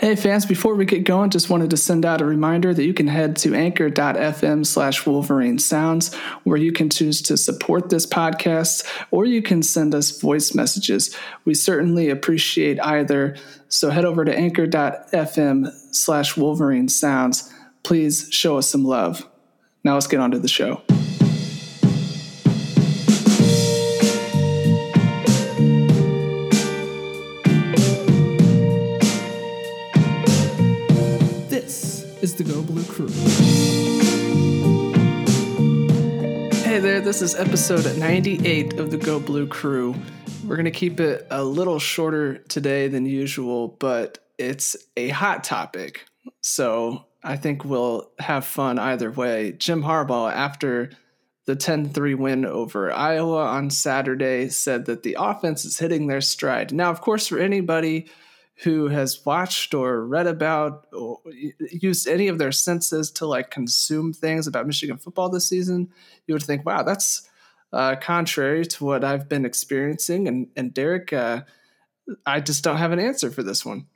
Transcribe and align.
Hey 0.00 0.14
fans, 0.14 0.46
before 0.46 0.76
we 0.76 0.84
get 0.84 1.02
going, 1.02 1.30
just 1.30 1.50
wanted 1.50 1.70
to 1.70 1.76
send 1.76 2.06
out 2.06 2.20
a 2.20 2.24
reminder 2.24 2.72
that 2.72 2.84
you 2.84 2.94
can 2.94 3.08
head 3.08 3.34
to 3.38 3.52
anchor.fm 3.52 4.64
slash 4.64 5.04
Wolverine 5.04 5.58
Sounds, 5.58 6.14
where 6.44 6.56
you 6.56 6.70
can 6.70 6.88
choose 6.88 7.20
to 7.22 7.36
support 7.36 7.88
this 7.88 8.06
podcast 8.06 8.86
or 9.10 9.24
you 9.24 9.42
can 9.42 9.60
send 9.60 9.96
us 9.96 10.20
voice 10.20 10.54
messages. 10.54 11.16
We 11.44 11.54
certainly 11.54 12.10
appreciate 12.10 12.78
either. 12.78 13.34
So 13.68 13.90
head 13.90 14.04
over 14.04 14.24
to 14.24 14.32
anchor.fm 14.32 15.72
slash 15.92 16.36
Wolverine 16.36 16.88
Sounds. 16.88 17.52
Please 17.82 18.28
show 18.30 18.56
us 18.56 18.68
some 18.68 18.84
love. 18.84 19.26
Now 19.82 19.94
let's 19.94 20.06
get 20.06 20.20
on 20.20 20.30
to 20.30 20.38
the 20.38 20.46
show. 20.46 20.80
Hey 32.98 33.04
there, 36.80 37.00
this 37.00 37.22
is 37.22 37.36
episode 37.36 37.96
98 37.96 38.80
of 38.80 38.90
the 38.90 38.96
Go 38.96 39.20
Blue 39.20 39.46
Crew. 39.46 39.94
We're 40.44 40.56
going 40.56 40.64
to 40.64 40.72
keep 40.72 40.98
it 40.98 41.24
a 41.30 41.44
little 41.44 41.78
shorter 41.78 42.38
today 42.38 42.88
than 42.88 43.06
usual, 43.06 43.68
but 43.68 44.18
it's 44.36 44.76
a 44.96 45.10
hot 45.10 45.44
topic. 45.44 46.06
So 46.40 47.04
I 47.22 47.36
think 47.36 47.64
we'll 47.64 48.10
have 48.18 48.44
fun 48.44 48.80
either 48.80 49.12
way. 49.12 49.52
Jim 49.52 49.84
Harbaugh, 49.84 50.32
after 50.32 50.90
the 51.44 51.54
10 51.54 51.90
3 51.90 52.14
win 52.16 52.44
over 52.44 52.92
Iowa 52.92 53.44
on 53.44 53.70
Saturday, 53.70 54.48
said 54.48 54.86
that 54.86 55.04
the 55.04 55.16
offense 55.20 55.64
is 55.64 55.78
hitting 55.78 56.08
their 56.08 56.20
stride. 56.20 56.72
Now, 56.72 56.90
of 56.90 57.00
course, 57.00 57.28
for 57.28 57.38
anybody 57.38 58.08
who 58.62 58.88
has 58.88 59.24
watched 59.24 59.72
or 59.72 60.04
read 60.04 60.26
about 60.26 60.86
or 60.92 61.20
used 61.70 62.08
any 62.08 62.26
of 62.28 62.38
their 62.38 62.50
senses 62.50 63.10
to 63.12 63.26
like 63.26 63.50
consume 63.50 64.12
things 64.12 64.46
about 64.46 64.66
Michigan 64.66 64.98
football 64.98 65.28
this 65.28 65.46
season, 65.46 65.88
you 66.26 66.34
would 66.34 66.42
think, 66.42 66.66
wow, 66.66 66.82
that's 66.82 67.28
uh, 67.72 67.94
contrary 68.00 68.64
to 68.66 68.84
what 68.84 69.04
I've 69.04 69.28
been 69.28 69.44
experiencing. 69.44 70.26
And, 70.26 70.48
and 70.56 70.74
Derek, 70.74 71.12
uh, 71.12 71.42
I 72.26 72.40
just 72.40 72.64
don't 72.64 72.78
have 72.78 72.92
an 72.92 72.98
answer 72.98 73.30
for 73.30 73.42
this 73.42 73.64
one. 73.64 73.86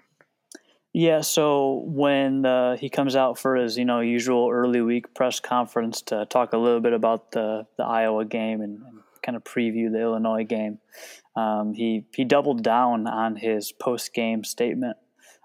Yeah, 0.94 1.22
so 1.22 1.84
when 1.86 2.44
uh, 2.44 2.76
he 2.76 2.90
comes 2.90 3.16
out 3.16 3.38
for 3.38 3.56
his 3.56 3.78
you 3.78 3.86
know 3.86 4.00
usual 4.00 4.50
early 4.50 4.82
week 4.82 5.14
press 5.14 5.40
conference 5.40 6.02
to 6.02 6.26
talk 6.26 6.52
a 6.52 6.58
little 6.58 6.80
bit 6.80 6.92
about 6.92 7.32
the 7.32 7.66
the 7.78 7.84
Iowa 7.84 8.26
game 8.26 8.60
and, 8.60 8.82
and 8.82 9.00
kind 9.22 9.36
of 9.36 9.44
preview 9.44 9.90
the 9.90 10.00
Illinois 10.00 10.44
game, 10.44 10.78
um, 11.36 11.74
he 11.74 12.06
he 12.14 12.24
doubled 12.24 12.62
down 12.62 13.06
on 13.06 13.36
his 13.36 13.72
post 13.72 14.12
game 14.14 14.44
statement 14.44 14.96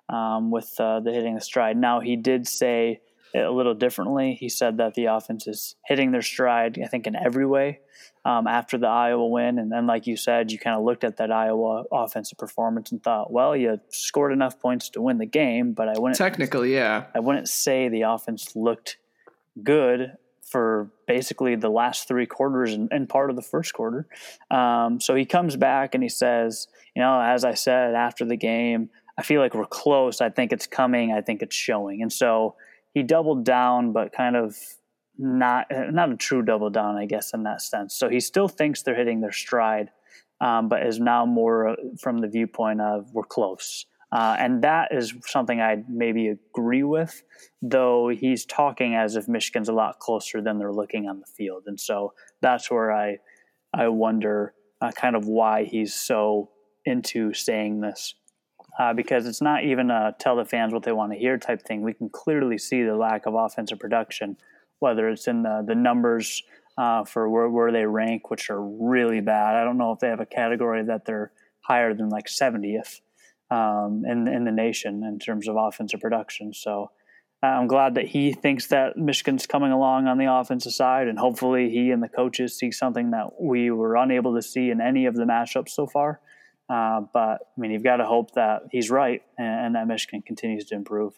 um, 0.09 0.51
with 0.51 0.73
uh, 0.79 0.99
the 0.99 1.11
hitting 1.11 1.35
the 1.35 1.41
stride. 1.41 1.77
Now 1.77 1.99
he 1.99 2.15
did 2.15 2.47
say 2.47 3.01
it 3.33 3.39
a 3.45 3.51
little 3.51 3.75
differently. 3.75 4.37
He 4.39 4.49
said 4.49 4.77
that 4.77 4.93
the 4.93 5.05
offense 5.05 5.47
is 5.47 5.75
hitting 5.85 6.11
their 6.11 6.21
stride. 6.21 6.79
I 6.83 6.87
think 6.87 7.07
in 7.07 7.15
every 7.15 7.45
way 7.45 7.79
um, 8.27 8.45
after 8.45 8.77
the 8.77 8.87
Iowa 8.87 9.25
win. 9.25 9.57
And 9.57 9.71
then, 9.71 9.87
like 9.87 10.05
you 10.05 10.17
said, 10.17 10.51
you 10.51 10.59
kind 10.59 10.75
of 10.75 10.83
looked 10.83 11.05
at 11.05 11.17
that 11.17 11.31
Iowa 11.31 11.85
offensive 11.91 12.37
performance 12.37 12.91
and 12.91 13.01
thought, 13.01 13.31
well, 13.31 13.55
you 13.55 13.79
scored 13.89 14.33
enough 14.33 14.59
points 14.59 14.89
to 14.91 15.01
win 15.01 15.17
the 15.17 15.25
game, 15.25 15.71
but 15.71 15.87
I 15.87 15.93
wouldn't 15.97 16.17
technically, 16.17 16.73
yeah, 16.73 17.05
I 17.15 17.19
wouldn't 17.19 17.47
say 17.47 17.87
the 17.87 18.01
offense 18.01 18.53
looked 18.55 18.97
good 19.63 20.11
for 20.47 20.89
basically 21.07 21.55
the 21.55 21.69
last 21.69 22.07
three 22.07 22.25
quarters 22.25 22.73
and, 22.73 22.87
and 22.91 23.09
part 23.09 23.29
of 23.29 23.35
the 23.35 23.41
first 23.41 23.73
quarter. 23.73 24.07
Um, 24.49 25.01
so 25.01 25.13
he 25.13 25.25
comes 25.25 25.57
back 25.57 25.93
and 25.93 26.01
he 26.01 26.09
says, 26.09 26.67
you 26.95 27.01
know, 27.01 27.19
as 27.21 27.43
I 27.43 27.53
said 27.53 27.95
after 27.95 28.23
the 28.23 28.37
game, 28.37 28.89
I 29.17 29.23
feel 29.23 29.41
like 29.41 29.53
we're 29.53 29.65
close. 29.65 30.21
I 30.21 30.29
think 30.29 30.53
it's 30.53 30.67
coming. 30.67 31.11
I 31.11 31.21
think 31.21 31.41
it's 31.41 31.55
showing. 31.55 32.01
And 32.01 32.13
so 32.13 32.55
he 32.93 33.03
doubled 33.03 33.43
down, 33.43 33.91
but 33.91 34.13
kind 34.13 34.35
of 34.35 34.55
not 35.17 35.67
not 35.71 36.11
a 36.11 36.15
true 36.15 36.43
double 36.43 36.69
down, 36.69 36.95
I 36.95 37.05
guess, 37.05 37.33
in 37.33 37.43
that 37.43 37.61
sense. 37.61 37.95
So 37.95 38.07
he 38.07 38.19
still 38.19 38.47
thinks 38.47 38.83
they're 38.83 38.95
hitting 38.95 39.19
their 39.19 39.31
stride, 39.31 39.89
um, 40.39 40.69
but 40.69 40.85
is 40.85 40.99
now 40.99 41.25
more 41.25 41.69
uh, 41.69 41.75
from 41.99 42.19
the 42.19 42.27
viewpoint 42.27 42.79
of 42.79 43.11
we're 43.13 43.23
close. 43.23 43.85
Uh, 44.11 44.35
and 44.39 44.63
that 44.63 44.89
is 44.91 45.13
something 45.25 45.59
I 45.59 45.83
maybe 45.89 46.29
agree 46.29 46.83
with, 46.83 47.23
though 47.61 48.07
he's 48.07 48.45
talking 48.45 48.95
as 48.95 49.15
if 49.15 49.27
Michigan's 49.27 49.67
a 49.67 49.73
lot 49.73 49.99
closer 49.99 50.41
than 50.41 50.59
they're 50.59 50.71
looking 50.71 51.09
on 51.09 51.19
the 51.19 51.25
field, 51.25 51.63
and 51.67 51.79
so 51.79 52.13
that's 52.41 52.71
where 52.71 52.91
I 52.91 53.17
I 53.73 53.89
wonder 53.89 54.53
uh, 54.81 54.91
kind 54.91 55.15
of 55.15 55.27
why 55.27 55.65
he's 55.65 55.93
so 55.93 56.51
into 56.85 57.33
saying 57.33 57.81
this. 57.81 58.15
Uh, 58.79 58.93
because 58.93 59.25
it's 59.25 59.41
not 59.41 59.63
even 59.63 59.89
a 59.89 60.15
tell 60.19 60.35
the 60.35 60.45
fans 60.45 60.71
what 60.71 60.83
they 60.83 60.91
want 60.91 61.11
to 61.11 61.17
hear 61.17 61.37
type 61.37 61.63
thing. 61.63 61.81
We 61.81 61.93
can 61.93 62.09
clearly 62.09 62.59
see 62.59 62.83
the 62.83 62.95
lack 62.95 63.25
of 63.25 63.33
offensive 63.33 63.79
production 63.79 64.37
whether 64.79 65.09
it's 65.09 65.27
in 65.27 65.43
the, 65.43 65.63
the 65.65 65.75
numbers 65.75 66.43
uh, 66.77 67.03
for 67.03 67.27
where, 67.29 67.49
where 67.49 67.71
they 67.71 67.85
rank, 67.85 68.29
which 68.29 68.49
are 68.49 68.61
really 68.61 69.21
bad. 69.21 69.55
I 69.55 69.63
don't 69.63 69.77
know 69.77 69.91
if 69.91 69.99
they 69.99 70.09
have 70.09 70.19
a 70.19 70.25
category 70.25 70.83
that 70.83 71.05
they're 71.05 71.31
higher 71.61 71.93
than 71.93 72.09
like 72.09 72.27
70th 72.27 73.01
um, 73.49 74.03
in, 74.05 74.27
in 74.27 74.43
the 74.43 74.51
nation 74.51 75.03
in 75.03 75.19
terms 75.19 75.47
of 75.47 75.55
offensive 75.55 75.99
production. 75.99 76.53
So 76.53 76.91
uh, 77.41 77.47
I'm 77.47 77.67
glad 77.67 77.95
that 77.95 78.07
he 78.07 78.33
thinks 78.33 78.67
that 78.67 78.97
Michigan's 78.97 79.45
coming 79.45 79.71
along 79.71 80.07
on 80.07 80.17
the 80.17 80.31
offensive 80.31 80.73
side, 80.73 81.07
and 81.07 81.19
hopefully 81.19 81.69
he 81.69 81.91
and 81.91 82.01
the 82.01 82.09
coaches 82.09 82.57
see 82.57 82.71
something 82.71 83.11
that 83.11 83.39
we 83.39 83.69
were 83.69 83.95
unable 83.95 84.35
to 84.35 84.41
see 84.41 84.71
in 84.71 84.81
any 84.81 85.05
of 85.05 85.15
the 85.15 85.23
matchups 85.23 85.69
so 85.69 85.85
far. 85.85 86.19
Uh, 86.69 87.01
but 87.13 87.39
I 87.55 87.59
mean, 87.61 87.71
you've 87.71 87.83
got 87.83 87.97
to 87.97 88.05
hope 88.05 88.33
that 88.33 88.63
he's 88.71 88.89
right 88.89 89.21
and, 89.37 89.67
and 89.67 89.75
that 89.75 89.87
Michigan 89.87 90.21
continues 90.21 90.65
to 90.65 90.75
improve. 90.75 91.13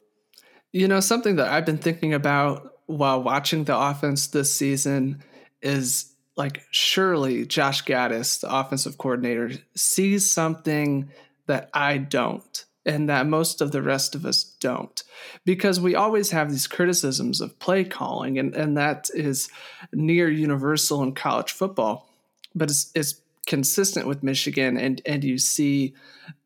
You 0.72 0.88
know, 0.88 1.00
something 1.00 1.38
that 1.38 1.48
I've 1.48 1.66
been 1.66 1.80
thinking 1.80 2.14
about 2.14 2.74
while 2.86 3.24
watching 3.24 3.64
the 3.64 3.78
offense 3.78 4.28
this 4.28 4.54
season 4.54 5.24
is 5.62 6.14
like 6.36 6.64
surely 6.72 7.46
Josh 7.46 7.84
Gattis, 7.84 8.42
the 8.42 8.54
offensive 8.54 8.98
coordinator, 8.98 9.52
sees 9.76 10.30
something 10.30 11.10
that 11.50 11.70
I 11.74 11.98
don't 11.98 12.66
and 12.86 13.10
that 13.10 13.28
most 13.28 13.60
of 13.60 13.72
the 13.72 13.82
rest 13.82 14.16
of 14.16 14.26
us 14.26 14.44
don't. 14.44 15.04
Because 15.46 15.80
we 15.80 15.96
always 15.96 16.32
have 16.32 16.50
these 16.50 16.68
criticisms 16.68 17.42
of 17.42 17.60
play 17.60 17.84
calling, 17.84 18.40
and, 18.40 18.56
and 18.56 18.78
that 18.78 19.10
is 19.14 19.50
near 19.92 20.30
universal 20.30 21.04
in 21.04 21.14
college 21.14 21.52
football. 21.52 22.08
But 22.56 22.70
it's, 22.70 22.92
it's 22.96 23.22
consistent 23.46 24.08
with 24.08 24.24
Michigan, 24.24 24.78
and, 24.78 25.02
and 25.06 25.24
you 25.24 25.38
see 25.38 25.94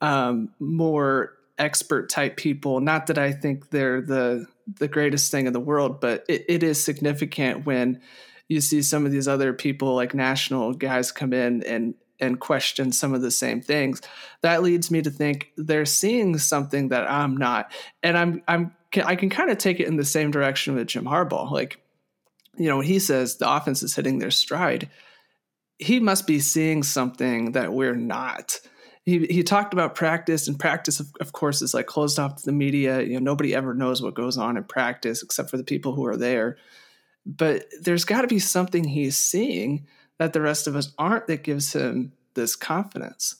um, 0.02 0.50
more 0.60 1.34
expert 1.58 2.10
type 2.10 2.38
people. 2.38 2.80
Not 2.80 3.08
that 3.08 3.18
I 3.18 3.32
think 3.32 3.70
they're 3.70 4.02
the 4.02 4.48
the 4.80 4.88
greatest 4.88 5.30
thing 5.30 5.46
in 5.46 5.52
the 5.52 5.60
world, 5.60 6.00
but 6.00 6.24
it, 6.30 6.46
it 6.48 6.64
is 6.64 6.82
significant 6.82 7.66
when 7.66 8.00
you 8.48 8.62
see 8.62 8.82
some 8.82 9.06
of 9.06 9.12
these 9.12 9.28
other 9.28 9.52
people 9.52 9.94
like 9.94 10.14
national 10.14 10.74
guys 10.74 11.12
come 11.12 11.34
in 11.34 11.64
and 11.64 11.96
and 12.24 12.40
question 12.40 12.92
some 12.92 13.14
of 13.14 13.22
the 13.22 13.32
same 13.32 13.62
things. 13.62 14.02
That 14.42 14.64
leads 14.64 14.90
me 14.90 15.02
to 15.02 15.10
think 15.10 15.52
they're 15.58 15.86
seeing 15.86 16.38
something 16.38 16.90
that 16.90 17.10
I'm 17.10 17.38
not, 17.38 17.72
and 18.02 18.18
I'm 18.18 18.42
I'm 18.48 18.76
I 19.04 19.16
can 19.16 19.30
kind 19.30 19.50
of 19.50 19.58
take 19.58 19.80
it 19.80 19.88
in 19.88 19.98
the 19.98 20.06
same 20.06 20.32
direction 20.32 20.76
with 20.76 20.88
Jim 20.88 21.06
Harbaugh. 21.06 21.52
Like, 21.52 21.80
you 22.58 22.68
know, 22.68 22.78
when 22.78 22.86
he 22.86 23.00
says 23.00 23.38
the 23.38 23.52
offense 23.52 23.84
is 23.84 23.96
hitting 23.96 24.20
their 24.20 24.32
stride, 24.32 24.90
he 25.78 26.00
must 26.00 26.28
be 26.28 26.40
seeing 26.40 26.84
something 26.84 27.54
that 27.54 27.74
we're 27.74 27.96
not 27.96 28.60
he 29.06 29.26
he 29.28 29.44
talked 29.44 29.74
about 29.74 29.96
practice 29.96 30.48
and 30.48 30.60
practice 30.60 31.00
of, 31.00 31.08
of 31.20 31.34
course 31.34 31.62
is 31.62 31.74
like 31.74 31.88
closed 31.88 32.18
off 32.20 32.38
to 32.38 32.46
the 32.46 32.52
media 32.52 33.02
you 33.02 33.14
know 33.14 33.20
nobody 33.20 33.54
ever 33.54 33.74
knows 33.74 34.02
what 34.02 34.16
goes 34.16 34.38
on 34.38 34.58
in 34.58 34.64
practice 34.64 35.22
except 35.22 35.50
for 35.50 35.58
the 35.58 35.64
people 35.64 35.94
who 35.94 36.06
are 36.06 36.18
there 36.18 36.58
but 37.26 37.66
there's 37.82 38.06
got 38.06 38.22
to 38.22 38.28
be 38.28 38.40
something 38.40 38.84
he's 38.84 39.18
seeing 39.18 39.86
that 40.24 40.34
the 40.34 40.42
rest 40.42 40.68
of 40.68 40.76
us 40.76 40.94
aren't 40.98 41.28
that 41.28 41.44
gives 41.44 41.74
him 41.74 42.14
this 42.34 42.56
confidence 42.56 43.36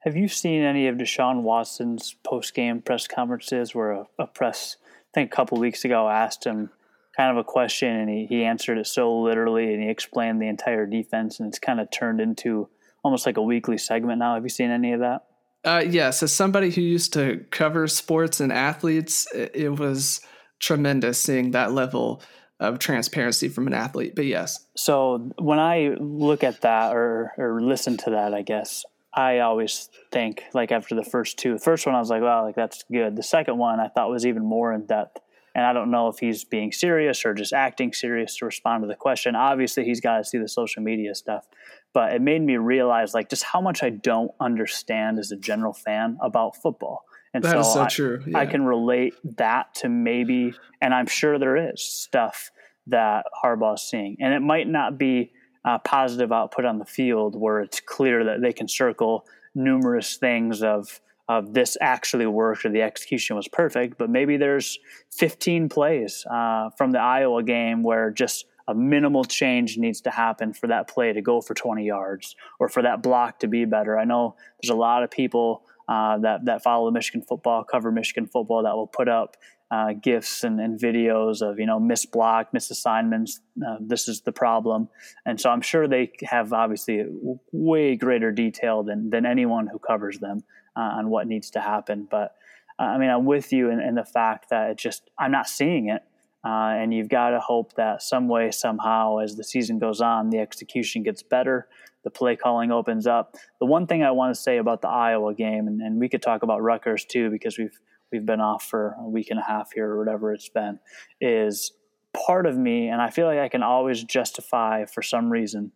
have 0.00 0.16
you 0.16 0.28
seen 0.28 0.62
any 0.62 0.86
of 0.86 0.96
deshaun 0.96 1.42
watson's 1.42 2.14
post-game 2.24 2.80
press 2.80 3.06
conferences 3.06 3.74
where 3.74 3.92
a, 3.92 4.06
a 4.18 4.26
press 4.26 4.76
i 4.84 5.10
think 5.14 5.32
a 5.32 5.36
couple 5.36 5.58
weeks 5.58 5.84
ago 5.84 6.08
asked 6.08 6.44
him 6.44 6.70
kind 7.16 7.30
of 7.30 7.36
a 7.36 7.44
question 7.44 7.88
and 7.88 8.08
he, 8.08 8.26
he 8.26 8.44
answered 8.44 8.78
it 8.78 8.86
so 8.86 9.20
literally 9.20 9.74
and 9.74 9.82
he 9.82 9.88
explained 9.88 10.40
the 10.40 10.48
entire 10.48 10.86
defense 10.86 11.40
and 11.40 11.48
it's 11.48 11.58
kind 11.58 11.80
of 11.80 11.90
turned 11.90 12.20
into 12.20 12.68
almost 13.04 13.26
like 13.26 13.36
a 13.36 13.42
weekly 13.42 13.78
segment 13.78 14.18
now. 14.18 14.34
Have 14.34 14.44
you 14.44 14.48
seen 14.48 14.70
any 14.70 14.92
of 14.92 15.00
that? 15.00 15.24
Uh, 15.64 15.84
yes, 15.86 16.22
as 16.22 16.32
somebody 16.32 16.70
who 16.70 16.80
used 16.80 17.12
to 17.12 17.44
cover 17.50 17.86
sports 17.86 18.40
and 18.40 18.52
athletes, 18.52 19.28
it, 19.32 19.78
was 19.78 20.20
tremendous 20.58 21.20
seeing 21.20 21.52
that 21.52 21.72
level 21.72 22.20
of 22.62 22.78
transparency 22.78 23.48
from 23.48 23.66
an 23.66 23.74
athlete. 23.74 24.14
But 24.14 24.26
yes. 24.26 24.66
So 24.76 25.30
when 25.38 25.58
I 25.58 25.96
look 25.98 26.44
at 26.44 26.62
that 26.62 26.94
or 26.94 27.32
or 27.38 27.60
listen 27.60 27.96
to 27.98 28.10
that, 28.10 28.34
I 28.34 28.42
guess 28.42 28.84
I 29.14 29.40
always 29.40 29.90
think 30.10 30.44
like 30.54 30.72
after 30.72 30.94
the 30.94 31.04
first 31.04 31.38
two, 31.38 31.54
the 31.54 31.58
first 31.58 31.86
one 31.86 31.94
I 31.94 31.98
was 31.98 32.10
like, 32.10 32.22
wow, 32.22 32.44
like 32.44 32.56
that's 32.56 32.84
good. 32.90 33.16
The 33.16 33.22
second 33.22 33.58
one 33.58 33.80
I 33.80 33.88
thought 33.88 34.10
was 34.10 34.24
even 34.24 34.44
more 34.44 34.72
in 34.72 34.86
depth. 34.86 35.18
And 35.54 35.66
I 35.66 35.74
don't 35.74 35.90
know 35.90 36.08
if 36.08 36.18
he's 36.18 36.44
being 36.44 36.72
serious 36.72 37.26
or 37.26 37.34
just 37.34 37.52
acting 37.52 37.92
serious 37.92 38.38
to 38.38 38.46
respond 38.46 38.84
to 38.84 38.86
the 38.86 38.94
question. 38.94 39.36
Obviously, 39.36 39.84
he's 39.84 40.00
got 40.00 40.16
to 40.16 40.24
see 40.24 40.38
the 40.38 40.48
social 40.48 40.82
media 40.82 41.14
stuff 41.14 41.46
but 41.92 42.14
it 42.14 42.22
made 42.22 42.42
me 42.42 42.56
realize 42.56 43.14
like 43.14 43.28
just 43.28 43.44
how 43.44 43.60
much 43.60 43.82
I 43.82 43.90
don't 43.90 44.30
understand 44.40 45.18
as 45.18 45.30
a 45.30 45.36
general 45.36 45.72
fan 45.72 46.18
about 46.20 46.56
football. 46.56 47.04
And 47.34 47.42
that 47.44 47.52
so, 47.52 47.60
is 47.60 47.72
so 47.72 47.82
I, 47.82 47.88
true. 47.88 48.24
I 48.34 48.46
can 48.46 48.64
relate 48.64 49.14
that 49.36 49.74
to 49.76 49.88
maybe, 49.88 50.54
and 50.80 50.92
I'm 50.92 51.06
sure 51.06 51.38
there 51.38 51.72
is 51.72 51.82
stuff 51.82 52.50
that 52.88 53.26
Harbaugh's 53.42 53.82
seeing, 53.82 54.16
and 54.20 54.34
it 54.34 54.40
might 54.40 54.68
not 54.68 54.98
be 54.98 55.32
uh, 55.64 55.78
positive 55.78 56.32
output 56.32 56.64
on 56.64 56.78
the 56.78 56.84
field 56.84 57.38
where 57.38 57.60
it's 57.60 57.80
clear 57.80 58.24
that 58.24 58.40
they 58.40 58.52
can 58.52 58.68
circle 58.68 59.26
numerous 59.54 60.16
things 60.16 60.62
of 60.62 61.00
of 61.28 61.54
this 61.54 61.76
actually 61.80 62.26
worked 62.26 62.64
or 62.64 62.68
the 62.68 62.82
execution 62.82 63.36
was 63.36 63.48
perfect, 63.48 63.96
but 63.96 64.10
maybe 64.10 64.36
there's 64.36 64.78
15 65.12 65.68
plays 65.68 66.26
uh, 66.30 66.68
from 66.76 66.90
the 66.90 66.98
Iowa 66.98 67.42
game 67.42 67.82
where 67.82 68.10
just 68.10 68.46
a 68.68 68.74
minimal 68.74 69.24
change 69.24 69.78
needs 69.78 70.00
to 70.02 70.10
happen 70.10 70.52
for 70.52 70.66
that 70.66 70.88
play 70.88 71.12
to 71.12 71.22
go 71.22 71.40
for 71.40 71.54
20 71.54 71.84
yards 71.84 72.36
or 72.58 72.68
for 72.68 72.82
that 72.82 73.02
block 73.02 73.38
to 73.40 73.48
be 73.48 73.64
better. 73.64 73.98
I 73.98 74.04
know 74.04 74.36
there's 74.60 74.70
a 74.70 74.78
lot 74.78 75.02
of 75.02 75.10
people 75.10 75.62
uh, 75.88 76.18
that 76.18 76.44
that 76.44 76.62
follow 76.62 76.90
Michigan 76.90 77.22
football, 77.22 77.64
cover 77.64 77.90
Michigan 77.90 78.26
football, 78.26 78.62
that 78.62 78.74
will 78.74 78.86
put 78.86 79.08
up 79.08 79.36
uh, 79.72 79.94
gifs 79.94 80.44
and, 80.44 80.60
and, 80.60 80.78
videos 80.78 81.40
of 81.40 81.58
you 81.58 81.64
know 81.64 81.80
missed 81.80 82.12
block, 82.12 82.52
missed 82.52 82.70
assignments. 82.70 83.40
Uh, 83.66 83.76
this 83.80 84.06
is 84.06 84.20
the 84.20 84.32
problem, 84.32 84.88
and 85.24 85.40
so 85.40 85.48
I'm 85.48 85.62
sure 85.62 85.88
they 85.88 86.12
have 86.24 86.52
obviously 86.52 87.04
way 87.52 87.96
greater 87.96 88.30
detail 88.32 88.82
than 88.82 89.08
than 89.10 89.24
anyone 89.24 89.66
who 89.66 89.78
covers 89.78 90.18
them 90.18 90.44
uh, 90.76 90.80
on 90.80 91.08
what 91.08 91.26
needs 91.26 91.50
to 91.52 91.60
happen. 91.60 92.06
But 92.10 92.34
uh, 92.78 92.82
I 92.82 92.98
mean, 92.98 93.08
I'm 93.08 93.24
with 93.24 93.50
you 93.52 93.70
in, 93.70 93.80
in, 93.80 93.94
the 93.94 94.04
fact 94.04 94.50
that 94.50 94.70
it 94.70 94.76
just 94.76 95.10
I'm 95.18 95.32
not 95.32 95.48
seeing 95.48 95.88
it, 95.88 96.02
uh, 96.44 96.74
and 96.74 96.92
you've 96.92 97.08
got 97.08 97.30
to 97.30 97.40
hope 97.40 97.74
that 97.74 98.02
some 98.02 98.28
way 98.28 98.50
somehow 98.50 99.18
as 99.18 99.36
the 99.36 99.44
season 99.44 99.78
goes 99.78 100.00
on, 100.00 100.30
the 100.30 100.38
execution 100.38 101.02
gets 101.02 101.22
better. 101.22 101.68
The 102.04 102.10
play 102.10 102.34
calling 102.34 102.72
opens 102.72 103.06
up. 103.06 103.36
The 103.60 103.66
one 103.66 103.86
thing 103.86 104.02
I 104.02 104.10
want 104.10 104.34
to 104.34 104.40
say 104.40 104.58
about 104.58 104.82
the 104.82 104.88
Iowa 104.88 105.34
game, 105.34 105.68
and, 105.68 105.80
and 105.80 106.00
we 106.00 106.08
could 106.08 106.22
talk 106.22 106.42
about 106.42 106.60
Rutgers 106.60 107.04
too, 107.04 107.30
because 107.30 107.58
we've 107.58 107.78
we've 108.10 108.26
been 108.26 108.40
off 108.40 108.64
for 108.64 108.96
a 109.00 109.08
week 109.08 109.30
and 109.30 109.40
a 109.40 109.42
half 109.42 109.70
here 109.72 109.88
or 109.88 109.98
whatever 109.98 110.34
it's 110.34 110.48
been, 110.48 110.78
is 111.20 111.72
part 112.12 112.46
of 112.46 112.58
me, 112.58 112.88
and 112.88 113.00
I 113.00 113.10
feel 113.10 113.26
like 113.26 113.38
I 113.38 113.48
can 113.48 113.62
always 113.62 114.04
justify 114.04 114.84
for 114.84 115.02
some 115.02 115.30
reason. 115.30 115.72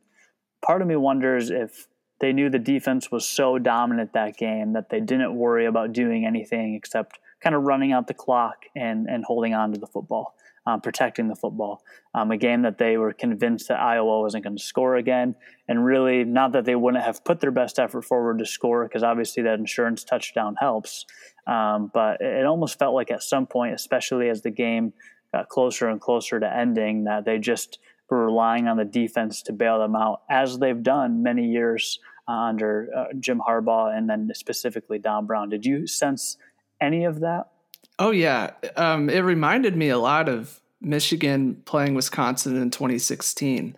Part 0.63 0.83
of 0.83 0.89
me 0.89 0.97
wonders 0.97 1.51
if 1.51 1.87
they 2.21 2.33
knew 2.33 2.51
the 2.51 2.59
defense 2.59 3.11
was 3.11 3.27
so 3.27 3.59
dominant 3.59 4.13
that 4.15 4.37
game 4.37 4.73
that 4.73 4.89
they 4.91 5.01
didn't 5.01 5.35
worry 5.35 5.67
about 5.67 5.93
doing 5.93 6.27
anything 6.27 6.75
except 6.75 7.19
kind 7.43 7.55
of 7.55 7.63
running 7.63 7.93
out 7.93 8.07
the 8.07 8.15
clock 8.15 8.65
and, 8.75 9.07
and 9.07 9.25
holding 9.25 9.55
on 9.55 9.73
to 9.73 9.79
the 9.79 9.87
football, 9.87 10.35
um, 10.67 10.81
protecting 10.81 11.29
the 11.29 11.37
football. 11.37 11.83
Um, 12.15 12.31
a 12.31 12.37
game 12.37 12.63
that 12.63 12.79
they 12.79 12.97
were 12.97 13.13
convinced 13.13 13.69
that 13.69 13.79
Iowa 13.79 14.21
wasn't 14.21 14.45
going 14.45 14.57
to 14.57 14.63
score 14.63 14.97
again. 14.97 15.37
And 15.69 15.85
really, 15.85 16.25
not 16.25 16.53
that 16.53 16.65
they 16.65 16.75
wouldn't 16.75 17.05
have 17.05 17.25
put 17.25 17.41
their 17.41 17.51
best 17.51 17.79
effort 17.79 18.03
forward 18.03 18.39
to 18.41 18.47
score, 18.47 18.85
because 18.85 19.03
obviously 19.03 19.43
that 19.45 19.59
insurance 19.59 20.05
touchdown 20.05 20.57
helps. 20.59 21.07
Um, 21.47 21.91
but 21.95 22.21
it 22.21 22.45
almost 22.45 22.79
felt 22.79 22.95
like 22.95 23.11
at 23.11 23.23
some 23.23 23.47
point, 23.47 23.75
especially 23.75 24.29
as 24.29 24.43
the 24.43 24.51
game 24.51 24.93
got 25.33 25.49
closer 25.49 25.89
and 25.89 26.01
closer 26.01 26.41
to 26.41 26.57
ending, 26.57 27.05
that 27.05 27.25
they 27.25 27.39
just 27.39 27.79
were 28.11 28.25
relying 28.27 28.69
on 28.69 28.77
the 28.77 28.85
defense 28.85 29.43
to 29.43 29.53
bail 29.53 29.79
them 29.79 29.97
out, 29.97 30.23
as 30.31 30.59
they've 30.59 30.83
done 30.83 31.23
many 31.23 31.47
years 31.47 31.99
uh, 32.29 32.33
under 32.33 32.89
uh, 32.97 33.05
Jim 33.19 33.41
Harbaugh 33.47 33.97
and 33.97 34.09
then 34.09 34.31
specifically 34.35 34.99
Don 34.99 35.27
Brown. 35.27 35.49
Did 35.49 35.65
you 35.65 35.87
sense 35.87 36.37
any 36.81 37.05
of 37.05 37.21
that? 37.21 37.51
Oh 37.99 38.11
yeah, 38.11 38.51
um, 38.77 39.09
it 39.09 39.21
reminded 39.21 39.77
me 39.77 39.89
a 39.89 39.99
lot 39.99 40.29
of 40.29 40.61
Michigan 40.81 41.63
playing 41.65 41.95
Wisconsin 41.95 42.61
in 42.61 42.71
2016. 42.71 43.77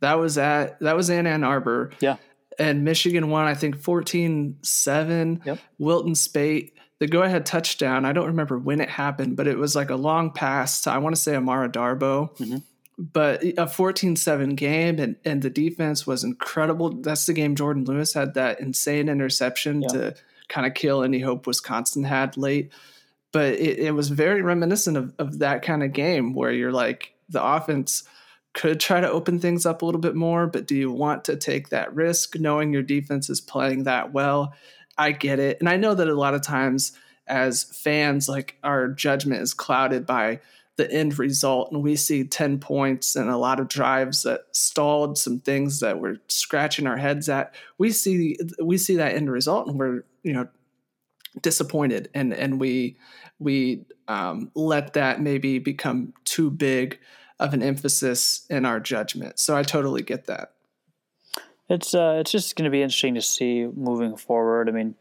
That 0.00 0.14
was 0.18 0.36
at 0.36 0.78
that 0.80 0.96
was 0.96 1.08
in 1.10 1.26
Ann 1.26 1.44
Arbor. 1.44 1.90
Yeah. 2.00 2.16
And 2.58 2.84
Michigan 2.84 3.30
won, 3.30 3.46
I 3.46 3.54
think 3.54 3.76
14-7. 3.78 5.44
Yep. 5.44 5.58
Wilton 5.78 6.14
Speight, 6.14 6.72
the 7.00 7.06
go-ahead 7.08 7.46
touchdown. 7.46 8.04
I 8.04 8.12
don't 8.12 8.26
remember 8.28 8.58
when 8.58 8.80
it 8.80 8.88
happened, 8.90 9.36
but 9.36 9.48
it 9.48 9.58
was 9.58 9.74
like 9.74 9.90
a 9.90 9.96
long 9.96 10.30
pass 10.30 10.82
to 10.82 10.90
I 10.92 10.98
want 10.98 11.16
to 11.16 11.20
say 11.20 11.34
Amara 11.34 11.68
Darboh. 11.68 12.36
Mm-hmm 12.38 12.56
but 12.96 13.42
a 13.42 13.66
14-7 13.66 14.54
game 14.54 15.00
and, 15.00 15.16
and 15.24 15.42
the 15.42 15.50
defense 15.50 16.06
was 16.06 16.22
incredible 16.22 16.90
that's 17.02 17.26
the 17.26 17.32
game 17.32 17.56
jourdan 17.56 17.84
lewis 17.88 18.14
had 18.14 18.34
that 18.34 18.60
insane 18.60 19.08
interception 19.08 19.82
Yeah. 19.82 19.88
to 19.88 20.14
kind 20.48 20.64
of 20.64 20.74
kill 20.74 21.02
any 21.02 21.18
hope 21.18 21.44
wisconsin 21.44 22.04
had 22.04 22.36
late 22.36 22.70
but 23.34 23.54
it, 23.54 23.80
it 23.80 23.90
was 23.90 24.10
very 24.10 24.42
reminiscent 24.42 24.96
of, 24.96 25.12
of 25.18 25.40
that 25.40 25.62
kind 25.62 25.82
of 25.82 25.92
game 25.92 26.34
where 26.34 26.52
you're 26.52 26.72
like 26.72 27.12
the 27.28 27.44
offense 27.44 28.04
could 28.52 28.78
try 28.78 29.00
to 29.00 29.10
open 29.10 29.40
things 29.40 29.66
up 29.66 29.82
a 29.82 29.84
little 29.84 30.00
bit 30.00 30.14
more 30.14 30.46
but 30.46 30.66
do 30.66 30.76
you 30.76 30.90
want 30.90 31.24
to 31.24 31.34
take 31.34 31.70
that 31.70 31.92
risk 31.92 32.38
knowing 32.38 32.72
your 32.72 32.82
defense 32.82 33.28
is 33.28 33.40
playing 33.40 33.82
that 33.82 34.12
well? 34.12 34.54
I 34.96 35.10
get 35.10 35.40
it. 35.40 35.58
And 35.58 35.68
i 35.68 35.76
know 35.76 35.94
that 35.94 36.08
a 36.08 36.14
lot 36.14 36.34
of 36.34 36.42
times 36.42 36.92
as 37.26 37.64
fans 37.64 38.28
like 38.28 38.56
our 38.62 38.86
judgment 38.88 39.42
is 39.42 39.52
clouded 39.52 40.06
by 40.06 40.40
the 40.76 40.90
end 40.90 41.18
result 41.18 41.72
and 41.72 41.82
we 41.82 41.96
see 41.96 42.24
10 42.24 42.58
points 42.60 43.16
and 43.16 43.30
a 43.30 43.36
lot 43.36 43.58
of 43.58 43.68
drives 43.68 44.22
that 44.22 44.42
stalled 44.52 45.18
some 45.18 45.40
things 45.40 45.80
that 45.80 46.00
we're 46.00 46.18
scratching 46.28 46.86
our 46.86 46.96
heads 46.96 47.28
at. 47.28 47.54
We 47.78 47.90
see 47.90 48.36
we 48.62 48.78
see 48.78 48.96
that 48.96 49.14
end 49.14 49.30
result 49.30 49.66
and 49.66 49.78
we're 49.78 50.04
you 50.22 50.32
know 50.32 50.48
disappointed 51.40 52.08
and 52.14 52.32
and 52.32 52.60
we 52.60 52.96
we 53.38 53.84
um, 54.08 54.50
let 54.54 54.92
that 54.94 55.20
maybe 55.20 55.58
become 55.58 56.12
too 56.24 56.50
big 56.50 56.98
of 57.40 57.52
an 57.52 57.62
emphasis 57.62 58.46
in 58.48 58.64
our 58.64 58.80
judgment 58.80 59.38
so 59.38 59.56
i 59.56 59.62
totally 59.62 60.02
get 60.02 60.26
that 60.26 60.54
It's 61.68 61.94
uh, 61.94 62.18
it's 62.20 62.30
just 62.30 62.56
going 62.56 62.64
to 62.64 62.70
be 62.70 62.82
interesting 62.82 63.14
to 63.14 63.22
see 63.22 63.66
moving 63.66 64.16
forward. 64.16 64.68
I 64.68 64.72
mean, 64.72 64.94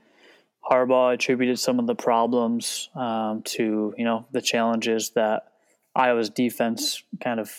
Harbaugh 0.69 1.13
attributed 1.13 1.59
some 1.59 1.79
of 1.79 1.87
the 1.87 1.95
problems 1.95 2.89
um, 2.95 3.41
to 3.43 3.93
you 3.97 4.05
know 4.05 4.25
the 4.31 4.41
challenges 4.41 5.11
that 5.11 5.51
Iowa's 5.95 6.29
defense 6.29 7.03
kind 7.21 7.39
of 7.39 7.51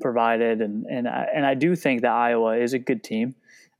provided, 0.00 0.60
and 0.60 0.86
and 0.86 1.08
I, 1.08 1.26
and 1.34 1.44
I 1.44 1.54
do 1.54 1.74
think 1.74 2.02
that 2.02 2.12
Iowa 2.12 2.56
is 2.56 2.72
a 2.72 2.78
good 2.78 3.02
team. 3.02 3.34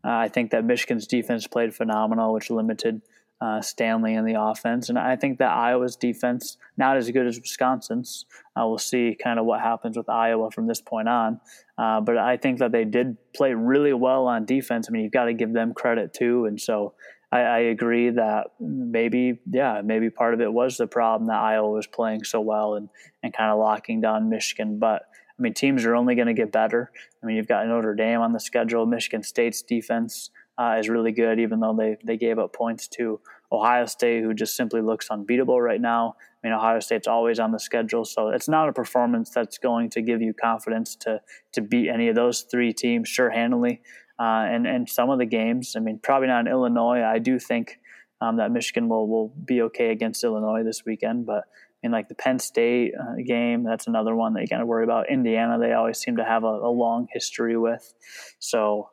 Uh, 0.04 0.10
I 0.10 0.28
think 0.28 0.50
that 0.50 0.64
Michigan's 0.64 1.06
defense 1.06 1.46
played 1.46 1.72
phenomenal, 1.74 2.32
which 2.32 2.50
limited 2.50 3.02
uh, 3.42 3.60
Stanley 3.60 4.14
in 4.14 4.24
the 4.24 4.40
offense, 4.40 4.88
and 4.88 4.96
I 4.96 5.16
think 5.16 5.38
that 5.38 5.50
Iowa's 5.50 5.96
defense 5.96 6.58
not 6.76 6.96
as 6.96 7.10
good 7.10 7.26
as 7.26 7.40
Wisconsin's. 7.40 8.24
Uh, 8.56 8.68
we'll 8.68 8.78
see 8.78 9.16
kind 9.20 9.40
of 9.40 9.46
what 9.46 9.60
happens 9.60 9.96
with 9.96 10.08
Iowa 10.08 10.52
from 10.52 10.68
this 10.68 10.80
point 10.80 11.08
on. 11.08 11.40
Uh, 11.76 12.00
but 12.00 12.18
I 12.18 12.36
think 12.36 12.60
that 12.60 12.70
they 12.70 12.84
did 12.84 13.16
play 13.34 13.52
really 13.52 13.92
well 13.94 14.28
on 14.28 14.44
defense. 14.44 14.86
I 14.88 14.92
mean, 14.92 15.02
you've 15.02 15.12
got 15.12 15.24
to 15.24 15.34
give 15.34 15.52
them 15.52 15.74
credit 15.74 16.14
too, 16.14 16.44
and 16.44 16.60
so 16.60 16.94
I, 17.32 17.40
I, 17.40 17.58
agree 17.58 18.10
that 18.10 18.52
maybe, 18.60 19.40
yeah, 19.50 19.80
maybe 19.82 20.08
part 20.08 20.34
of 20.34 20.40
it 20.40 20.52
was 20.52 20.76
the 20.76 20.86
problem 20.86 21.26
that 21.26 21.40
Iowa 21.40 21.68
was 21.68 21.88
playing 21.88 22.22
so 22.22 22.40
well 22.40 22.74
and, 22.74 22.90
and 23.24 23.34
kind 23.34 23.50
of 23.50 23.58
locking 23.58 24.00
down 24.00 24.30
Michigan. 24.30 24.78
But 24.78 25.02
I 25.36 25.42
mean, 25.42 25.54
teams 25.54 25.84
are 25.84 25.96
only 25.96 26.14
going 26.14 26.28
to 26.28 26.34
get 26.34 26.52
better. 26.52 26.92
I 27.20 27.26
mean, 27.26 27.36
you've 27.36 27.48
got 27.48 27.66
Notre 27.66 27.94
Dame 27.96 28.20
on 28.20 28.32
the 28.32 28.38
schedule. 28.38 28.86
Michigan 28.86 29.24
State's 29.24 29.62
defense 29.62 30.30
uh, 30.62 30.78
is 30.78 30.88
really 30.88 31.12
good, 31.12 31.40
even 31.40 31.58
though 31.58 31.74
they, 31.76 31.96
they 32.04 32.16
gave 32.16 32.38
up 32.38 32.52
points 32.52 32.86
to 32.86 33.20
Ohio 33.50 33.86
State, 33.86 34.22
who 34.22 34.32
just 34.32 34.56
simply 34.56 34.80
looks 34.80 35.10
unbeatable 35.10 35.60
right 35.60 35.80
now. 35.80 36.14
I 36.42 36.46
mean, 36.46 36.54
Ohio 36.54 36.78
State's 36.78 37.08
always 37.08 37.40
on 37.40 37.50
the 37.50 37.58
schedule, 37.58 38.04
so 38.04 38.28
it's 38.28 38.48
not 38.48 38.68
a 38.68 38.72
performance 38.72 39.30
that's 39.30 39.58
going 39.58 39.90
to 39.90 40.02
give 40.02 40.22
you 40.22 40.32
confidence 40.32 40.94
to 40.96 41.20
to 41.52 41.60
beat 41.60 41.88
any 41.88 42.08
of 42.08 42.14
those 42.14 42.42
three 42.42 42.72
teams 42.72 43.08
sure 43.08 43.30
handily. 43.30 43.82
Uh, 44.20 44.46
and 44.54 44.66
and 44.66 44.88
some 44.88 45.10
of 45.10 45.18
the 45.18 45.26
games, 45.26 45.74
I 45.76 45.80
mean, 45.80 45.98
probably 46.00 46.28
not 46.28 46.46
in 46.46 46.52
Illinois. 46.52 47.02
I 47.02 47.18
do 47.18 47.38
think 47.40 47.80
um, 48.20 48.36
that 48.36 48.52
Michigan 48.52 48.88
will 48.88 49.08
will 49.08 49.28
be 49.44 49.62
okay 49.62 49.90
against 49.90 50.22
Illinois 50.22 50.62
this 50.62 50.84
weekend, 50.84 51.26
but 51.26 51.44
I 51.44 51.88
mean, 51.88 51.92
like 51.92 52.08
the 52.08 52.14
Penn 52.14 52.38
State 52.38 52.92
uh, 52.94 53.16
game, 53.26 53.64
that's 53.64 53.88
another 53.88 54.14
one 54.14 54.34
that 54.34 54.42
you 54.42 54.46
got 54.46 54.58
to 54.58 54.66
worry 54.66 54.84
about. 54.84 55.10
Indiana, 55.10 55.58
they 55.58 55.72
always 55.72 55.98
seem 55.98 56.18
to 56.18 56.24
have 56.24 56.44
a, 56.44 56.54
a 56.70 56.70
long 56.70 57.08
history 57.12 57.56
with, 57.56 57.94
so. 58.38 58.90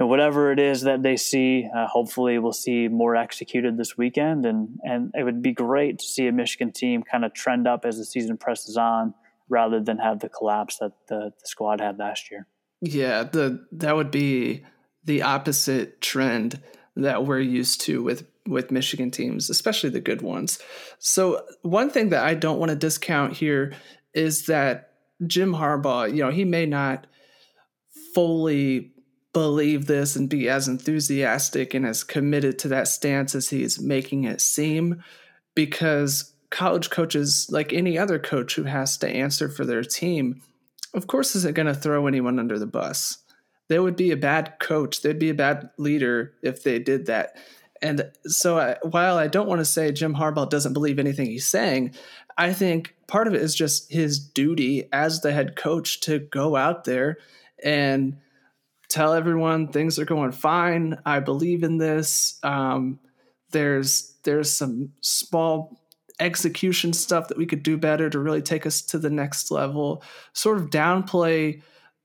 Know, 0.00 0.08
whatever 0.08 0.50
it 0.50 0.58
is 0.58 0.82
that 0.82 1.04
they 1.04 1.16
see, 1.16 1.68
uh, 1.74 1.86
hopefully 1.86 2.38
we'll 2.40 2.52
see 2.52 2.88
more 2.88 3.14
executed 3.14 3.76
this 3.76 3.96
weekend, 3.96 4.44
and 4.44 4.80
and 4.82 5.12
it 5.14 5.22
would 5.22 5.40
be 5.40 5.52
great 5.52 6.00
to 6.00 6.04
see 6.04 6.26
a 6.26 6.32
Michigan 6.32 6.72
team 6.72 7.04
kind 7.04 7.24
of 7.24 7.32
trend 7.32 7.68
up 7.68 7.84
as 7.84 7.96
the 7.96 8.04
season 8.04 8.36
presses 8.36 8.76
on, 8.76 9.14
rather 9.48 9.80
than 9.80 9.98
have 9.98 10.18
the 10.18 10.28
collapse 10.28 10.78
that 10.78 10.92
the, 11.08 11.32
the 11.38 11.46
squad 11.46 11.80
had 11.80 11.98
last 11.98 12.30
year. 12.30 12.48
Yeah, 12.80 13.22
the 13.22 13.64
that 13.70 13.94
would 13.94 14.10
be 14.10 14.64
the 15.04 15.22
opposite 15.22 16.00
trend 16.00 16.60
that 16.96 17.24
we're 17.24 17.38
used 17.38 17.80
to 17.82 18.02
with 18.02 18.26
with 18.46 18.70
Michigan 18.70 19.10
teams, 19.10 19.48
especially 19.48 19.90
the 19.90 20.00
good 20.00 20.22
ones. 20.22 20.58
So 20.98 21.44
one 21.62 21.88
thing 21.88 22.08
that 22.08 22.24
I 22.24 22.34
don't 22.34 22.58
want 22.58 22.70
to 22.70 22.76
discount 22.76 23.34
here 23.34 23.74
is 24.12 24.46
that 24.46 24.92
Jim 25.26 25.54
Harbaugh, 25.54 26.10
you 26.10 26.22
know, 26.22 26.30
he 26.30 26.44
may 26.44 26.66
not 26.66 27.06
fully 28.14 28.92
believe 29.34 29.86
this 29.86 30.16
and 30.16 30.30
be 30.30 30.48
as 30.48 30.66
enthusiastic 30.68 31.74
and 31.74 31.84
as 31.84 32.02
committed 32.02 32.58
to 32.60 32.68
that 32.68 32.88
stance 32.88 33.34
as 33.34 33.50
he's 33.50 33.78
making 33.78 34.24
it 34.24 34.40
seem 34.40 35.02
because 35.54 36.32
college 36.50 36.88
coaches 36.88 37.48
like 37.50 37.72
any 37.72 37.98
other 37.98 38.18
coach 38.18 38.54
who 38.54 38.62
has 38.62 38.96
to 38.96 39.08
answer 39.08 39.48
for 39.48 39.66
their 39.66 39.82
team 39.82 40.40
of 40.94 41.08
course 41.08 41.34
isn't 41.34 41.54
going 41.54 41.66
to 41.66 41.74
throw 41.74 42.06
anyone 42.06 42.38
under 42.38 42.58
the 42.58 42.66
bus. 42.66 43.18
They 43.68 43.78
would 43.78 43.96
be 43.96 44.10
a 44.10 44.16
bad 44.16 44.54
coach. 44.60 45.02
They'd 45.02 45.18
be 45.18 45.30
a 45.30 45.34
bad 45.34 45.70
leader 45.76 46.34
if 46.42 46.62
they 46.62 46.78
did 46.78 47.06
that. 47.06 47.36
And 47.82 48.10
so 48.24 48.58
I, 48.58 48.76
while 48.82 49.18
I 49.18 49.26
don't 49.26 49.48
want 49.48 49.60
to 49.60 49.64
say 49.64 49.90
Jim 49.90 50.14
Harbaugh 50.14 50.48
doesn't 50.48 50.72
believe 50.72 50.98
anything 50.98 51.26
he's 51.26 51.46
saying, 51.46 51.94
I 52.38 52.52
think 52.52 52.94
part 53.06 53.26
of 53.26 53.34
it 53.34 53.42
is 53.42 53.54
just 53.54 53.92
his 53.92 54.18
duty 54.18 54.88
as 54.92 55.20
the 55.20 55.32
head 55.32 55.56
coach 55.56 56.00
to 56.02 56.20
go 56.20 56.56
out 56.56 56.84
there 56.84 57.18
and 57.62 58.16
tell 58.94 59.12
everyone 59.12 59.66
things 59.66 59.98
are 59.98 60.04
going 60.04 60.30
fine. 60.30 60.96
I 61.04 61.18
believe 61.18 61.64
in 61.64 61.78
this. 61.78 62.38
Um, 62.44 63.00
there's 63.50 64.14
there's 64.22 64.56
some 64.56 64.92
small 65.00 65.80
execution 66.20 66.92
stuff 66.92 67.26
that 67.28 67.36
we 67.36 67.44
could 67.44 67.64
do 67.64 67.76
better 67.76 68.08
to 68.08 68.18
really 68.20 68.40
take 68.40 68.66
us 68.66 68.80
to 68.82 68.98
the 68.98 69.10
next 69.10 69.50
level. 69.50 70.02
Sort 70.32 70.58
of 70.58 70.70
downplay 70.70 71.62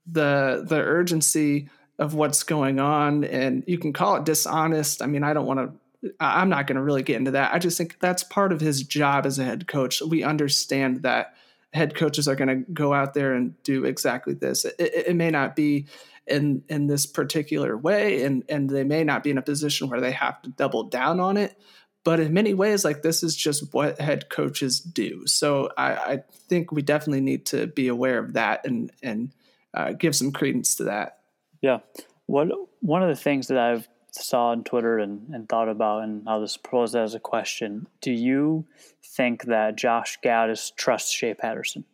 the 0.07 0.65
the 0.67 0.79
urgency 0.79 1.69
of 1.99 2.15
what's 2.15 2.41
going 2.41 2.79
on, 2.79 3.23
and 3.23 3.63
you 3.67 3.77
can 3.77 3.93
call 3.93 4.15
it 4.15 4.25
dishonest. 4.25 5.03
I 5.03 5.05
mean, 5.05 5.23
I 5.23 5.33
don't 5.33 5.45
want 5.45 5.59
to 5.59 6.15
I'm 6.19 6.49
not 6.49 6.65
going 6.65 6.77
to 6.77 6.81
really 6.81 7.03
get 7.03 7.17
into 7.17 7.31
that. 7.31 7.53
I 7.53 7.59
just 7.59 7.77
think 7.77 7.99
that's 7.99 8.23
part 8.23 8.51
of 8.51 8.61
his 8.61 8.81
job 8.81 9.27
as 9.27 9.37
a 9.37 9.43
head 9.43 9.67
coach. 9.67 10.01
We 10.01 10.23
understand 10.23 11.03
that 11.03 11.35
head 11.73 11.93
coaches 11.93 12.27
are 12.27 12.35
going 12.35 12.47
to 12.47 12.71
go 12.71 12.93
out 12.93 13.13
there 13.13 13.33
and 13.33 13.61
do 13.63 13.85
exactly 13.85 14.33
this. 14.33 14.65
It, 14.65 14.75
it, 14.79 15.07
it, 15.07 15.15
may 15.15 15.29
not 15.29 15.55
be 15.55 15.85
in 16.29 16.63
in 16.69 16.87
this 16.87 17.05
particular 17.05 17.77
way, 17.77 18.23
and 18.23 18.43
and 18.49 18.69
they 18.69 18.83
may 18.83 19.03
not 19.03 19.23
be 19.23 19.31
in 19.31 19.37
a 19.37 19.41
position 19.41 19.89
where 19.89 20.01
they 20.01 20.11
have 20.11 20.41
to 20.43 20.49
double 20.49 20.83
down 20.83 21.19
on 21.19 21.37
it. 21.37 21.57
But 22.03 22.19
in 22.19 22.33
many 22.33 22.53
ways, 22.53 22.85
like 22.85 23.01
this 23.01 23.23
is 23.23 23.35
just 23.35 23.73
what 23.73 23.99
head 23.99 24.29
coaches 24.29 24.79
do. 24.79 25.27
So 25.27 25.69
I, 25.77 25.93
I 25.93 26.23
think 26.47 26.71
we 26.71 26.81
definitely 26.81 27.21
need 27.21 27.45
to 27.47 27.67
be 27.67 27.87
aware 27.87 28.19
of 28.19 28.33
that 28.33 28.65
and 28.65 28.91
and 29.03 29.31
uh, 29.73 29.91
give 29.91 30.15
some 30.15 30.31
credence 30.31 30.75
to 30.75 30.85
that. 30.85 31.19
Yeah. 31.61 31.79
What 32.25 32.49
one 32.79 33.03
of 33.03 33.09
the 33.09 33.21
things 33.21 33.47
that 33.47 33.57
I've 33.57 33.87
saw 34.11 34.49
on 34.49 34.63
Twitter 34.63 34.97
and, 34.97 35.29
and 35.33 35.47
thought 35.47 35.69
about, 35.69 36.03
and 36.03 36.27
I'll 36.27 36.41
just 36.41 36.63
pose 36.63 36.93
that 36.93 37.03
as 37.03 37.15
a 37.15 37.19
question. 37.19 37.87
Do 38.01 38.11
you 38.11 38.65
think 39.03 39.43
that 39.43 39.75
Josh 39.75 40.17
Gattis 40.23 40.75
trusts 40.75 41.11
Shea 41.11 41.33
Patterson? 41.33 41.85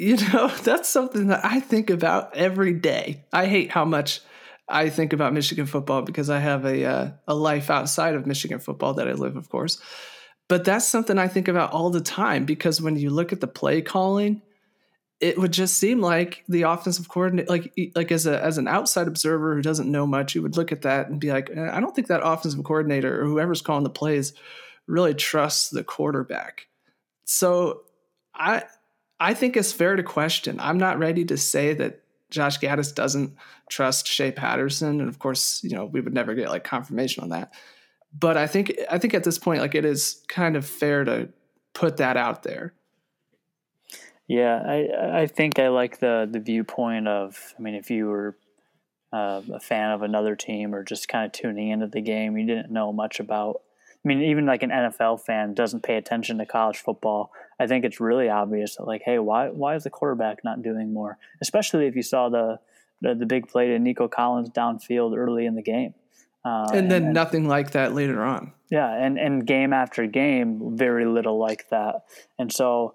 You 0.00 0.16
know, 0.16 0.48
that's 0.62 0.88
something 0.88 1.26
that 1.26 1.44
I 1.44 1.60
think 1.60 1.90
about 1.90 2.34
every 2.34 2.72
day. 2.72 3.26
I 3.34 3.44
hate 3.44 3.70
how 3.70 3.84
much 3.84 4.20
I 4.66 4.88
think 4.88 5.12
about 5.12 5.34
Michigan 5.34 5.66
football 5.66 6.00
because 6.00 6.30
I 6.30 6.38
have 6.38 6.64
a 6.64 6.84
uh, 6.84 7.10
a 7.28 7.34
life 7.34 7.68
outside 7.68 8.14
of 8.14 8.26
Michigan 8.26 8.60
football 8.60 8.94
that 8.94 9.06
I 9.06 9.12
live, 9.12 9.36
of 9.36 9.50
course. 9.50 9.78
But 10.48 10.64
that's 10.64 10.86
something 10.86 11.18
I 11.18 11.28
think 11.28 11.48
about 11.48 11.72
all 11.72 11.90
the 11.90 12.00
time 12.00 12.46
because 12.46 12.80
when 12.80 12.96
you 12.96 13.10
look 13.10 13.32
at 13.32 13.40
the 13.40 13.46
play 13.46 13.82
calling, 13.82 14.40
it 15.20 15.36
would 15.36 15.52
just 15.52 15.76
seem 15.76 16.00
like 16.00 16.44
the 16.48 16.62
offensive 16.62 17.10
coordinator, 17.10 17.50
like 17.50 17.72
like 17.94 18.10
as 18.10 18.26
a 18.26 18.42
as 18.42 18.56
an 18.56 18.68
outside 18.68 19.06
observer 19.06 19.54
who 19.54 19.60
doesn't 19.60 19.90
know 19.90 20.06
much, 20.06 20.34
you 20.34 20.40
would 20.40 20.56
look 20.56 20.72
at 20.72 20.82
that 20.82 21.10
and 21.10 21.20
be 21.20 21.30
like, 21.30 21.50
eh, 21.54 21.68
I 21.70 21.78
don't 21.78 21.94
think 21.94 22.06
that 22.06 22.26
offensive 22.26 22.64
coordinator 22.64 23.20
or 23.20 23.26
whoever's 23.26 23.60
calling 23.60 23.84
the 23.84 23.90
plays 23.90 24.32
really 24.86 25.12
trusts 25.12 25.68
the 25.68 25.84
quarterback. 25.84 26.68
So 27.26 27.82
I 28.34 28.62
I 29.20 29.34
think 29.34 29.56
it's 29.56 29.72
fair 29.72 29.96
to 29.96 30.02
question. 30.02 30.58
I'm 30.58 30.78
not 30.78 30.98
ready 30.98 31.24
to 31.26 31.36
say 31.36 31.74
that 31.74 32.02
Josh 32.30 32.58
Gattis 32.58 32.94
doesn't 32.94 33.36
trust 33.68 34.06
Shea 34.08 34.32
Patterson, 34.32 35.00
and 35.00 35.08
of 35.08 35.18
course, 35.18 35.62
you 35.62 35.70
know 35.70 35.84
we 35.84 36.00
would 36.00 36.14
never 36.14 36.34
get 36.34 36.48
like 36.48 36.64
confirmation 36.64 37.22
on 37.22 37.28
that. 37.28 37.52
But 38.18 38.36
I 38.36 38.46
think 38.46 38.74
I 38.90 38.98
think 38.98 39.14
at 39.14 39.24
this 39.24 39.38
point, 39.38 39.60
like 39.60 39.74
it 39.74 39.84
is 39.84 40.22
kind 40.28 40.56
of 40.56 40.66
fair 40.66 41.04
to 41.04 41.28
put 41.74 41.98
that 41.98 42.16
out 42.16 42.42
there. 42.42 42.72
Yeah, 44.26 44.62
I 44.64 45.22
I 45.22 45.26
think 45.26 45.58
I 45.58 45.68
like 45.68 45.98
the 45.98 46.28
the 46.30 46.40
viewpoint 46.40 47.08
of 47.08 47.54
I 47.58 47.62
mean, 47.62 47.74
if 47.74 47.90
you 47.90 48.06
were 48.06 48.36
uh, 49.12 49.42
a 49.52 49.60
fan 49.60 49.90
of 49.90 50.02
another 50.02 50.36
team 50.36 50.74
or 50.74 50.84
just 50.84 51.08
kind 51.08 51.26
of 51.26 51.32
tuning 51.32 51.70
into 51.70 51.88
the 51.88 52.00
game, 52.00 52.36
you 52.36 52.46
didn't 52.46 52.70
know 52.70 52.92
much 52.92 53.20
about. 53.20 53.62
I 54.04 54.08
mean, 54.08 54.22
even 54.22 54.46
like 54.46 54.62
an 54.62 54.70
NFL 54.70 55.20
fan 55.20 55.52
doesn't 55.52 55.82
pay 55.82 55.96
attention 55.96 56.38
to 56.38 56.46
college 56.46 56.78
football. 56.78 57.32
I 57.60 57.66
think 57.66 57.84
it's 57.84 58.00
really 58.00 58.30
obvious 58.30 58.76
that 58.76 58.84
like, 58.84 59.02
hey, 59.04 59.18
why 59.18 59.50
why 59.50 59.76
is 59.76 59.84
the 59.84 59.90
quarterback 59.90 60.42
not 60.42 60.62
doing 60.62 60.94
more? 60.94 61.18
Especially 61.42 61.86
if 61.86 61.94
you 61.94 62.02
saw 62.02 62.30
the 62.30 62.58
the, 63.02 63.14
the 63.14 63.26
big 63.26 63.48
play 63.48 63.68
to 63.68 63.78
Nico 63.78 64.08
Collins 64.08 64.50
downfield 64.50 65.16
early 65.16 65.44
in 65.44 65.54
the 65.54 65.62
game. 65.62 65.94
Uh, 66.42 66.68
and 66.72 66.90
then 66.90 67.04
and, 67.04 67.14
nothing 67.14 67.46
like 67.46 67.72
that 67.72 67.94
later 67.94 68.22
on. 68.22 68.52
Yeah, 68.70 68.90
and 68.90 69.18
and 69.18 69.46
game 69.46 69.74
after 69.74 70.06
game, 70.06 70.76
very 70.76 71.04
little 71.04 71.38
like 71.38 71.68
that. 71.68 72.04
And 72.38 72.50
so 72.50 72.94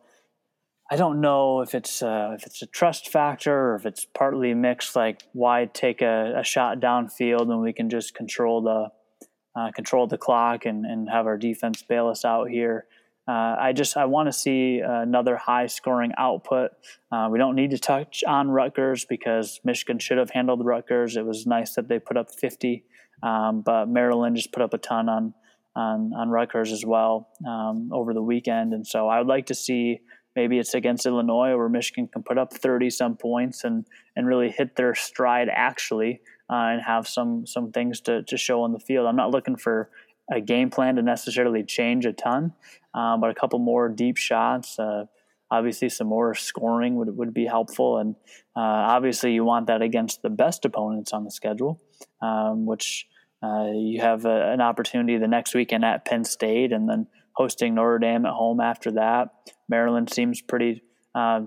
I 0.89 0.95
don't 0.95 1.21
know 1.21 1.61
if 1.61 1.75
it's 1.75 2.01
uh, 2.01 2.31
if 2.35 2.47
it's 2.47 2.63
a 2.63 2.67
trust 2.67 3.11
factor 3.11 3.53
or 3.53 3.75
if 3.75 3.85
it's 3.85 4.05
partly 4.05 4.55
mixed. 4.55 4.95
Like, 4.95 5.21
why 5.33 5.65
take 5.65 6.01
a, 6.01 6.39
a 6.39 6.43
shot 6.43 6.79
downfield 6.79 7.45
when 7.45 7.61
we 7.61 7.71
can 7.71 7.89
just 7.89 8.15
control 8.15 8.63
the 8.63 9.59
uh, 9.59 9.71
control 9.71 10.07
the 10.07 10.17
clock 10.17 10.65
and, 10.65 10.85
and 10.85 11.07
have 11.09 11.27
our 11.27 11.37
defense 11.37 11.83
bail 11.83 12.07
us 12.07 12.25
out 12.25 12.49
here? 12.49 12.85
Uh, 13.27 13.55
I 13.59 13.73
just 13.73 13.97
I 13.97 14.05
want 14.05 14.27
to 14.27 14.33
see 14.33 14.81
another 14.85 15.35
high 15.35 15.67
scoring 15.67 16.11
output. 16.17 16.71
Uh, 17.11 17.27
we 17.31 17.39
don't 17.39 17.55
need 17.55 17.71
to 17.71 17.79
touch 17.79 18.23
on 18.27 18.49
Rutgers 18.49 19.05
because 19.05 19.59
Michigan 19.63 19.97
should 19.99 20.17
have 20.17 20.29
handled 20.29 20.63
Rutgers. 20.63 21.17
It 21.17 21.25
was 21.25 21.47
nice 21.47 21.73
that 21.75 21.87
they 21.87 21.97
put 21.97 22.17
up 22.17 22.29
50, 22.31 22.83
um, 23.23 23.61
but 23.61 23.87
Maryland 23.87 24.35
just 24.35 24.51
put 24.51 24.61
up 24.61 24.73
a 24.73 24.77
ton 24.77 25.09
on 25.09 25.33
on, 25.75 26.13
on 26.13 26.29
Rutgers 26.29 26.71
as 26.71 26.85
well 26.85 27.27
um, 27.45 27.89
over 27.91 28.13
the 28.13 28.21
weekend, 28.21 28.73
and 28.73 28.87
so 28.87 29.09
I 29.09 29.17
would 29.17 29.27
like 29.27 29.47
to 29.47 29.55
see 29.55 29.99
maybe 30.35 30.59
it's 30.59 30.73
against 30.73 31.05
Illinois 31.05 31.55
where 31.55 31.69
Michigan 31.69 32.07
can 32.07 32.21
put 32.21 32.37
up 32.37 32.53
30 32.53 32.89
some 32.89 33.15
points 33.15 33.63
and, 33.63 33.85
and 34.15 34.27
really 34.27 34.51
hit 34.51 34.75
their 34.75 34.93
stride 34.93 35.47
actually 35.51 36.19
uh, 36.49 36.75
and 36.75 36.81
have 36.81 37.07
some, 37.07 37.47
some 37.47 37.71
things 37.71 38.01
to, 38.01 38.21
to 38.23 38.37
show 38.37 38.61
on 38.61 38.73
the 38.73 38.79
field. 38.79 39.07
I'm 39.07 39.15
not 39.15 39.31
looking 39.31 39.55
for 39.55 39.89
a 40.31 40.41
game 40.41 40.69
plan 40.69 40.95
to 40.95 41.01
necessarily 41.01 41.63
change 41.63 42.05
a 42.05 42.13
ton, 42.13 42.53
uh, 42.93 43.17
but 43.17 43.29
a 43.29 43.35
couple 43.35 43.59
more 43.59 43.89
deep 43.89 44.17
shots, 44.17 44.79
uh, 44.79 45.05
obviously 45.51 45.89
some 45.89 46.07
more 46.07 46.33
scoring 46.33 46.95
would, 46.95 47.15
would 47.15 47.33
be 47.33 47.45
helpful. 47.45 47.97
And 47.97 48.15
uh, 48.55 48.59
obviously 48.59 49.33
you 49.33 49.43
want 49.43 49.67
that 49.67 49.81
against 49.81 50.21
the 50.21 50.29
best 50.29 50.65
opponents 50.65 51.13
on 51.13 51.23
the 51.23 51.31
schedule, 51.31 51.81
um, 52.21 52.65
which 52.65 53.07
uh, 53.43 53.69
you 53.73 54.01
have 54.01 54.25
a, 54.25 54.51
an 54.51 54.61
opportunity 54.61 55.17
the 55.17 55.27
next 55.27 55.53
weekend 55.53 55.85
at 55.85 56.05
Penn 56.05 56.23
State 56.23 56.71
and 56.71 56.89
then 56.89 57.07
hosting 57.33 57.75
Notre 57.75 57.99
Dame 57.99 58.25
at 58.25 58.33
home 58.33 58.59
after 58.59 58.91
that. 58.93 59.29
Maryland 59.69 60.11
seems 60.11 60.41
pretty 60.41 60.81
uh, 61.13 61.41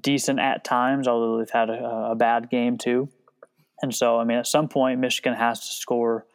decent 0.00 0.40
at 0.40 0.64
times, 0.64 1.06
although 1.06 1.38
they've 1.38 1.50
had 1.50 1.70
a, 1.70 2.10
a, 2.12 2.14
bad 2.14 2.50
game 2.50 2.78
too. 2.78 3.08
And 3.82 3.94
so, 3.94 4.18
I 4.18 4.24
mean, 4.24 4.38
at 4.38 4.46
some 4.46 4.68
point, 4.68 5.00
Michigan 5.00 5.34
has 5.34 5.60
to 5.60 5.72
score 5.72 6.26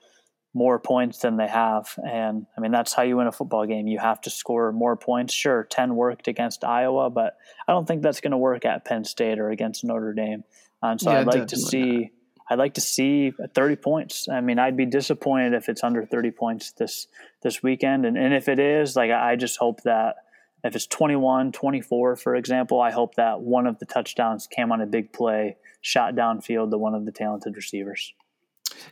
more 0.53 0.79
points 0.79 1.20
than 1.20 1.38
they 1.38 1.48
have. 1.48 1.94
And 2.03 2.48
I 2.58 2.62
mean, 2.62 2.72
that's 2.72 2.94
how 2.94 3.03
you 3.03 3.18
win 3.18 3.27
a 3.27 3.32
football 3.32 3.65
game. 3.65 3.88
You 3.88 4.00
have 4.00 4.22
to 4.22 4.29
score 4.29 4.72
more 4.72 4.96
points. 4.96 5.34
Sure, 5.34 5.63
10 5.70 5.96
worked 5.96 6.27
against 6.27 6.63
Iowa, 6.63 7.10
but 7.10 7.38
I 7.68 7.72
don't 7.72 7.88
think 7.88 8.01
that's 8.01 8.22
going 8.22 8.32
to 8.32 8.38
work 8.38 8.65
at 8.65 8.86
Penn 8.86 9.03
State 9.03 9.39
or 9.39 9.50
against 9.50 9.84
Notre 9.84 10.13
Dame. 10.13 10.44
And 10.82 11.00
so 11.00 11.12
yeah, 11.12 11.20
I'd 11.20 11.27
like 11.27 11.48
to 11.48 11.58
see. 11.58 12.12
I'd 12.51 12.58
like 12.58 12.74
to 12.75 12.82
see 12.82 13.32
30 13.53 13.75
points. 13.75 14.27
I 14.27 14.41
mean, 14.41 14.58
I'd 14.58 14.75
be 14.75 14.88
disappointed 14.88 15.53
if 15.53 15.70
it's 15.70 15.84
under 15.84 16.03
30 16.03 16.32
points 16.32 16.72
this 16.72 17.06
this 17.44 17.62
weekend. 17.62 18.08
And, 18.08 18.18
and 18.18 18.34
if 18.34 18.50
it 18.50 18.58
is, 18.58 18.96
like, 18.96 19.12
I 19.12 19.36
just 19.36 19.60
hope 19.60 19.84
that 19.84 20.15
if 20.63 20.75
it's 20.75 20.88
21, 20.88 21.51
24, 21.51 22.15
for 22.15 22.36
example, 22.36 22.82
I 22.82 22.89
hope 22.89 23.15
that 23.15 23.41
one 23.41 23.68
of 23.68 23.77
the 23.77 23.86
touchdowns 23.86 24.48
came 24.48 24.72
on 24.72 24.82
a 24.82 24.88
big 24.88 25.13
play, 25.13 25.58
shot 25.82 26.15
downfield 26.15 26.72
to 26.72 26.77
one 26.79 26.96
of 26.96 27.06
the 27.06 27.12
talented 27.12 27.56
receivers. 27.56 28.13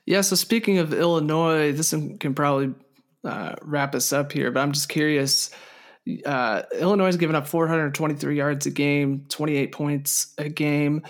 Yeah. 0.05 0.21
So 0.21 0.35
speaking 0.35 0.77
of 0.77 0.93
Illinois, 0.93 1.71
this 1.71 1.91
can 1.91 2.33
probably 2.33 2.73
uh, 3.23 3.55
wrap 3.61 3.95
us 3.95 4.13
up 4.13 4.31
here, 4.31 4.51
but 4.51 4.61
I'm 4.61 4.71
just 4.71 4.89
curious. 4.89 5.51
Uh, 6.25 6.63
Illinois 6.73 7.07
has 7.07 7.17
given 7.17 7.35
up 7.35 7.47
423 7.47 8.37
yards 8.37 8.65
a 8.65 8.71
game, 8.71 9.25
28 9.29 9.71
points 9.71 10.33
a 10.37 10.49
game. 10.49 11.03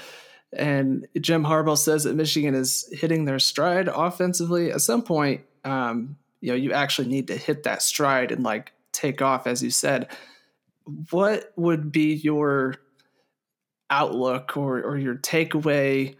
And 0.53 1.07
Jim 1.19 1.43
Harbaugh 1.43 1.77
says 1.77 2.05
that 2.05 2.15
Michigan 2.15 2.55
is 2.55 2.87
hitting 2.91 3.25
their 3.25 3.39
stride 3.39 3.87
offensively. 3.87 4.71
At 4.71 4.81
some 4.81 5.03
point, 5.03 5.41
um, 5.63 6.17
you 6.41 6.49
know, 6.49 6.55
you 6.55 6.71
actually 6.71 7.09
need 7.09 7.27
to 7.27 7.35
hit 7.35 7.63
that 7.63 7.81
stride 7.81 8.31
and 8.31 8.43
like 8.43 8.71
take 8.91 9.21
off, 9.21 9.45
as 9.45 9.61
you 9.61 9.69
said. 9.69 10.07
What 11.11 11.51
would 11.57 11.91
be 11.91 12.13
your 12.13 12.75
outlook 13.89 14.57
or, 14.57 14.81
or 14.81 14.97
your 14.97 15.15
takeaway 15.15 16.15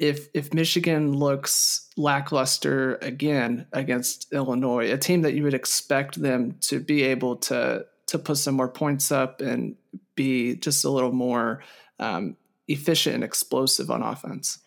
if 0.00 0.28
if 0.32 0.52
Michigan 0.54 1.12
looks 1.12 1.88
lackluster 1.96 2.96
again 3.02 3.66
against 3.72 4.32
Illinois, 4.32 4.90
a 4.90 4.96
team 4.96 5.20
that 5.22 5.34
you 5.34 5.44
would 5.44 5.54
expect 5.54 6.20
them 6.20 6.56
to 6.62 6.80
be 6.80 7.02
able 7.02 7.36
to 7.36 7.84
to 8.06 8.18
put 8.18 8.38
some 8.38 8.54
more 8.54 8.68
points 8.68 9.12
up 9.12 9.40
and 9.40 9.76
be 10.16 10.56
just 10.56 10.84
a 10.84 10.90
little 10.90 11.12
more 11.12 11.62
um, 12.00 12.36
efficient 12.66 13.14
and 13.14 13.22
explosive 13.22 13.90
on 13.90 14.02
offense. 14.02 14.58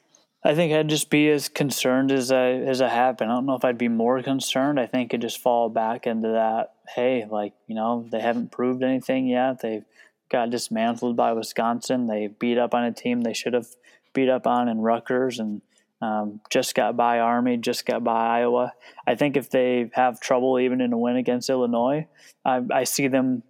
I 0.45 0.53
think 0.53 0.71
I'd 0.71 0.89
just 0.89 1.09
be 1.09 1.29
as 1.29 1.49
concerned 1.49 2.11
as 2.11 2.31
I 2.31 2.51
as 2.51 2.79
I 2.79 2.89
have 2.89 3.17
been. 3.17 3.29
I 3.29 3.33
don't 3.33 3.47
know 3.47 3.55
if 3.55 3.65
I'd 3.65 3.77
be 3.77 3.87
more 3.87 4.21
concerned. 4.21 4.79
I 4.79 4.85
think 4.85 5.15
it 5.15 5.21
just 5.21 5.39
fall 5.39 5.67
back 5.67 6.05
into 6.05 6.29
that. 6.29 6.73
Hey, 6.93 7.25
like 7.27 7.53
you 7.65 7.73
know, 7.73 8.05
they 8.11 8.19
haven't 8.19 8.51
proved 8.51 8.83
anything 8.83 9.27
yet. 9.27 9.61
They've 9.61 9.85
got 10.29 10.51
dismantled 10.51 11.15
by 11.15 11.33
Wisconsin. 11.33 12.05
They 12.05 12.27
beat 12.27 12.59
up 12.59 12.75
on 12.75 12.83
a 12.83 12.91
team 12.91 13.21
they 13.21 13.33
should 13.33 13.53
have 13.53 13.67
beat 14.13 14.29
up 14.29 14.48
on 14.48 14.70
in 14.70 14.79
Rutgers, 14.79 15.39
and 15.39 15.62
Um, 16.03 16.41
just 16.50 16.75
got 16.75 16.98
by 16.98 17.20
Army, 17.20 17.55
just 17.55 17.86
got 17.86 18.03
by 18.03 18.41
Iowa. 18.41 18.74
I 19.08 19.15
think 19.15 19.38
if 19.38 19.48
they 19.50 19.89
have 19.93 20.20
trouble 20.20 20.60
even 20.60 20.82
in 20.82 20.91
a 20.91 20.98
win 20.98 21.15
against 21.15 21.50
Illinois, 21.50 22.08
I, 22.43 22.60
I 22.82 22.84
see 22.84 23.08
them 23.08 23.43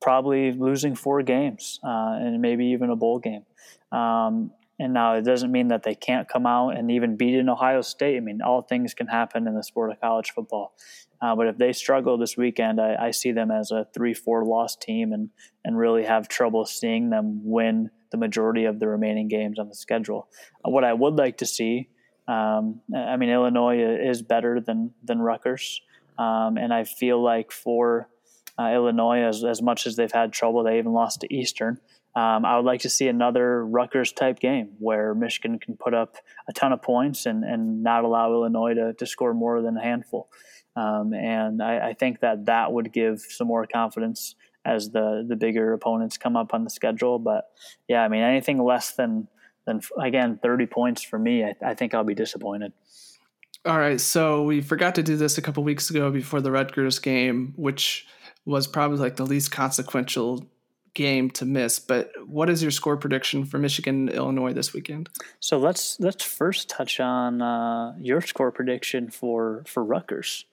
probably 0.00 0.52
losing 0.52 0.96
four 0.96 1.22
games 1.22 1.78
uh, 1.84 2.16
and 2.24 2.40
maybe 2.40 2.64
even 2.72 2.88
a 2.88 2.96
bowl 2.96 3.18
game. 3.18 3.44
Um, 3.92 4.50
and 4.78 4.94
now 4.94 5.16
it 5.18 5.26
doesn't 5.26 5.52
mean 5.52 5.68
that 5.68 5.82
they 5.82 5.94
can't 5.94 6.26
come 6.26 6.46
out 6.46 6.70
and 6.70 6.90
even 6.90 7.16
beat 7.16 7.34
in 7.34 7.50
Ohio 7.50 7.82
State. 7.82 8.16
I 8.16 8.20
mean, 8.20 8.40
all 8.40 8.62
things 8.62 8.94
can 8.94 9.08
happen 9.08 9.46
in 9.46 9.54
the 9.54 9.62
sport 9.62 9.90
of 9.90 10.00
college 10.00 10.30
football. 10.30 10.72
Uh, 11.20 11.36
but 11.36 11.48
if 11.48 11.58
they 11.58 11.72
struggle 11.74 12.16
this 12.16 12.34
weekend, 12.34 12.80
I, 12.80 13.08
I 13.08 13.10
see 13.12 13.32
them 13.32 13.50
as 13.50 13.70
a 13.70 13.86
three-four 13.92 14.46
loss 14.46 14.74
team, 14.74 15.12
and 15.12 15.28
and 15.64 15.76
really 15.76 16.04
have 16.04 16.28
trouble 16.28 16.64
seeing 16.64 17.10
them 17.10 17.42
win 17.44 17.90
the 18.10 18.18
majority 18.18 18.64
of 18.64 18.80
the 18.80 18.88
remaining 18.88 19.28
games 19.28 19.58
on 19.58 19.68
the 19.68 19.74
schedule. 19.74 20.28
Uh, 20.64 20.70
what 20.70 20.84
I 20.84 20.92
would 20.92 21.14
like 21.14 21.38
to 21.38 21.46
see, 21.46 21.88
um, 22.28 22.80
I 22.94 23.16
mean, 23.16 23.30
Illinois 23.30 23.78
is 23.80 24.22
better 24.22 24.60
than 24.60 24.92
than 25.02 25.20
Rutgers, 25.20 25.80
um, 26.18 26.56
and 26.56 26.72
I 26.72 26.84
feel 26.84 27.22
like 27.22 27.52
for 27.52 28.08
uh, 28.58 28.70
Illinois, 28.72 29.22
as 29.22 29.44
as 29.44 29.62
much 29.62 29.86
as 29.86 29.96
they've 29.96 30.12
had 30.12 30.32
trouble, 30.32 30.64
they 30.64 30.78
even 30.78 30.92
lost 30.92 31.20
to 31.20 31.34
Eastern. 31.34 31.80
Um, 32.16 32.44
I 32.44 32.56
would 32.56 32.64
like 32.64 32.80
to 32.80 32.90
see 32.90 33.06
another 33.06 33.64
Rutgers 33.64 34.12
type 34.12 34.40
game 34.40 34.70
where 34.78 35.14
Michigan 35.14 35.60
can 35.60 35.76
put 35.76 35.94
up 35.94 36.16
a 36.48 36.52
ton 36.52 36.72
of 36.72 36.82
points 36.82 37.24
and, 37.24 37.44
and 37.44 37.84
not 37.84 38.02
allow 38.02 38.32
Illinois 38.32 38.74
to, 38.74 38.94
to 38.94 39.06
score 39.06 39.32
more 39.32 39.62
than 39.62 39.76
a 39.76 39.82
handful. 39.82 40.28
Um, 40.74 41.14
and 41.14 41.62
I, 41.62 41.90
I, 41.90 41.94
think 41.94 42.20
that 42.20 42.46
that 42.46 42.72
would 42.72 42.92
give 42.92 43.20
some 43.20 43.48
more 43.48 43.66
confidence 43.66 44.34
as 44.64 44.90
the, 44.90 45.24
the 45.26 45.36
bigger 45.36 45.72
opponents 45.72 46.16
come 46.16 46.36
up 46.36 46.52
on 46.52 46.64
the 46.64 46.70
schedule. 46.70 47.18
But 47.18 47.50
yeah, 47.88 48.02
I 48.02 48.08
mean, 48.08 48.22
anything 48.22 48.62
less 48.62 48.92
than, 48.92 49.28
than 49.66 49.80
again, 49.98 50.38
30 50.42 50.66
points 50.66 51.02
for 51.02 51.18
me, 51.18 51.44
I, 51.44 51.54
I 51.64 51.74
think 51.74 51.94
I'll 51.94 52.04
be 52.04 52.14
disappointed. 52.14 52.72
All 53.64 53.78
right. 53.78 54.00
So 54.00 54.42
we 54.42 54.60
forgot 54.60 54.94
to 54.94 55.02
do 55.02 55.16
this 55.16 55.36
a 55.38 55.42
couple 55.42 55.62
weeks 55.62 55.90
ago 55.90 56.10
before 56.10 56.40
the 56.40 56.50
Rutgers 56.50 56.98
game, 56.98 57.52
which 57.56 58.06
was 58.44 58.66
probably 58.66 58.98
like 58.98 59.16
the 59.16 59.26
least 59.26 59.50
consequential 59.50 60.46
game 60.94 61.30
to 61.30 61.44
miss. 61.44 61.78
But 61.78 62.10
what 62.26 62.50
is 62.50 62.62
your 62.62 62.70
score 62.70 62.96
prediction 62.96 63.44
for 63.44 63.58
Michigan 63.58 64.08
Illinois 64.08 64.52
this 64.52 64.72
weekend? 64.72 65.08
So 65.40 65.58
let's 65.58 66.00
let's 66.00 66.24
first 66.24 66.68
touch 66.68 67.00
on 67.00 67.42
uh, 67.42 67.94
your 67.98 68.20
score 68.20 68.50
prediction 68.50 69.10
for 69.10 69.62
for 69.66 69.84
Rutgers. 69.84 70.46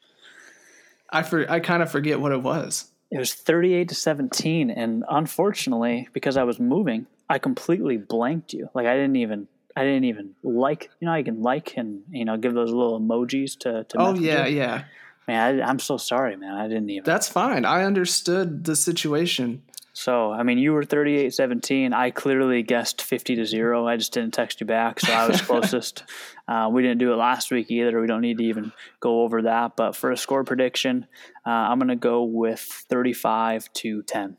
I 1.10 1.24
for, 1.24 1.50
I 1.50 1.62
kind 1.62 1.82
of 1.82 1.90
forget 1.90 2.20
what 2.20 2.34
it 2.34 2.42
was. 2.42 2.92
It 3.12 3.18
was 3.18 3.34
38 3.34 3.90
to 3.90 3.96
17 3.96 4.70
and 4.70 5.04
unfortunately 5.10 6.10
because 6.14 6.38
I 6.38 6.44
was 6.44 6.60
moving, 6.60 7.08
I 7.30 7.40
completely 7.40 7.98
blanked 7.98 8.54
you. 8.54 8.70
Like 8.74 8.86
I 8.86 8.96
didn't 8.96 9.16
even 9.18 9.48
I 9.76 9.84
didn't 9.84 10.06
even 10.06 10.34
like, 10.44 10.90
you 11.00 11.06
know, 11.06 11.14
I 11.14 11.24
can 11.24 11.42
like 11.42 11.78
and 11.78 12.02
you 12.12 12.26
know 12.26 12.38
give 12.38 12.54
those 12.54 12.72
little 12.72 13.00
emojis 13.00 13.58
to 13.60 13.86
to 13.86 13.98
Oh 13.98 14.14
yeah, 14.16 14.46
yeah. 14.46 14.84
Man, 15.28 15.62
I, 15.62 15.70
am 15.70 15.80
so 15.80 15.98
sorry, 15.98 16.38
man. 16.38 16.56
I 16.56 16.70
didn't 16.70 16.90
even. 16.90 17.04
That's 17.04 17.28
fine. 17.28 17.66
I 17.66 17.84
understood 17.84 18.64
the 18.64 18.78
situation. 18.78 19.62
So, 20.00 20.32
I 20.32 20.44
mean, 20.44 20.60
you 20.60 20.74
were 20.74 20.84
38 20.84 21.34
17. 21.34 21.92
I 21.92 22.12
clearly 22.12 22.62
guessed 22.62 23.02
50 23.02 23.38
to 23.38 23.46
0. 23.48 23.88
I 23.88 23.98
just 23.98 24.14
didn't 24.14 24.36
text 24.36 24.62
you 24.62 24.68
back, 24.68 25.00
so 25.00 25.12
I 25.12 25.28
was 25.28 25.42
closest. 25.48 26.04
uh, 26.48 26.70
we 26.72 26.84
didn't 26.84 27.00
do 27.00 27.14
it 27.14 27.16
last 27.16 27.50
week 27.50 27.72
either. 27.72 28.00
We 28.00 28.06
don't 28.06 28.22
need 28.22 28.38
to 28.38 28.44
even 28.44 28.72
go 29.00 29.24
over 29.24 29.42
that. 29.42 29.76
But 29.76 29.96
for 29.96 30.12
a 30.12 30.18
score 30.18 30.44
prediction, 30.44 31.08
uh, 31.48 31.50
I'm 31.50 31.80
going 31.80 31.88
to 31.88 31.96
go 31.96 32.26
with 32.26 32.60
35 32.60 33.74
to 33.74 34.04
10. 34.04 34.38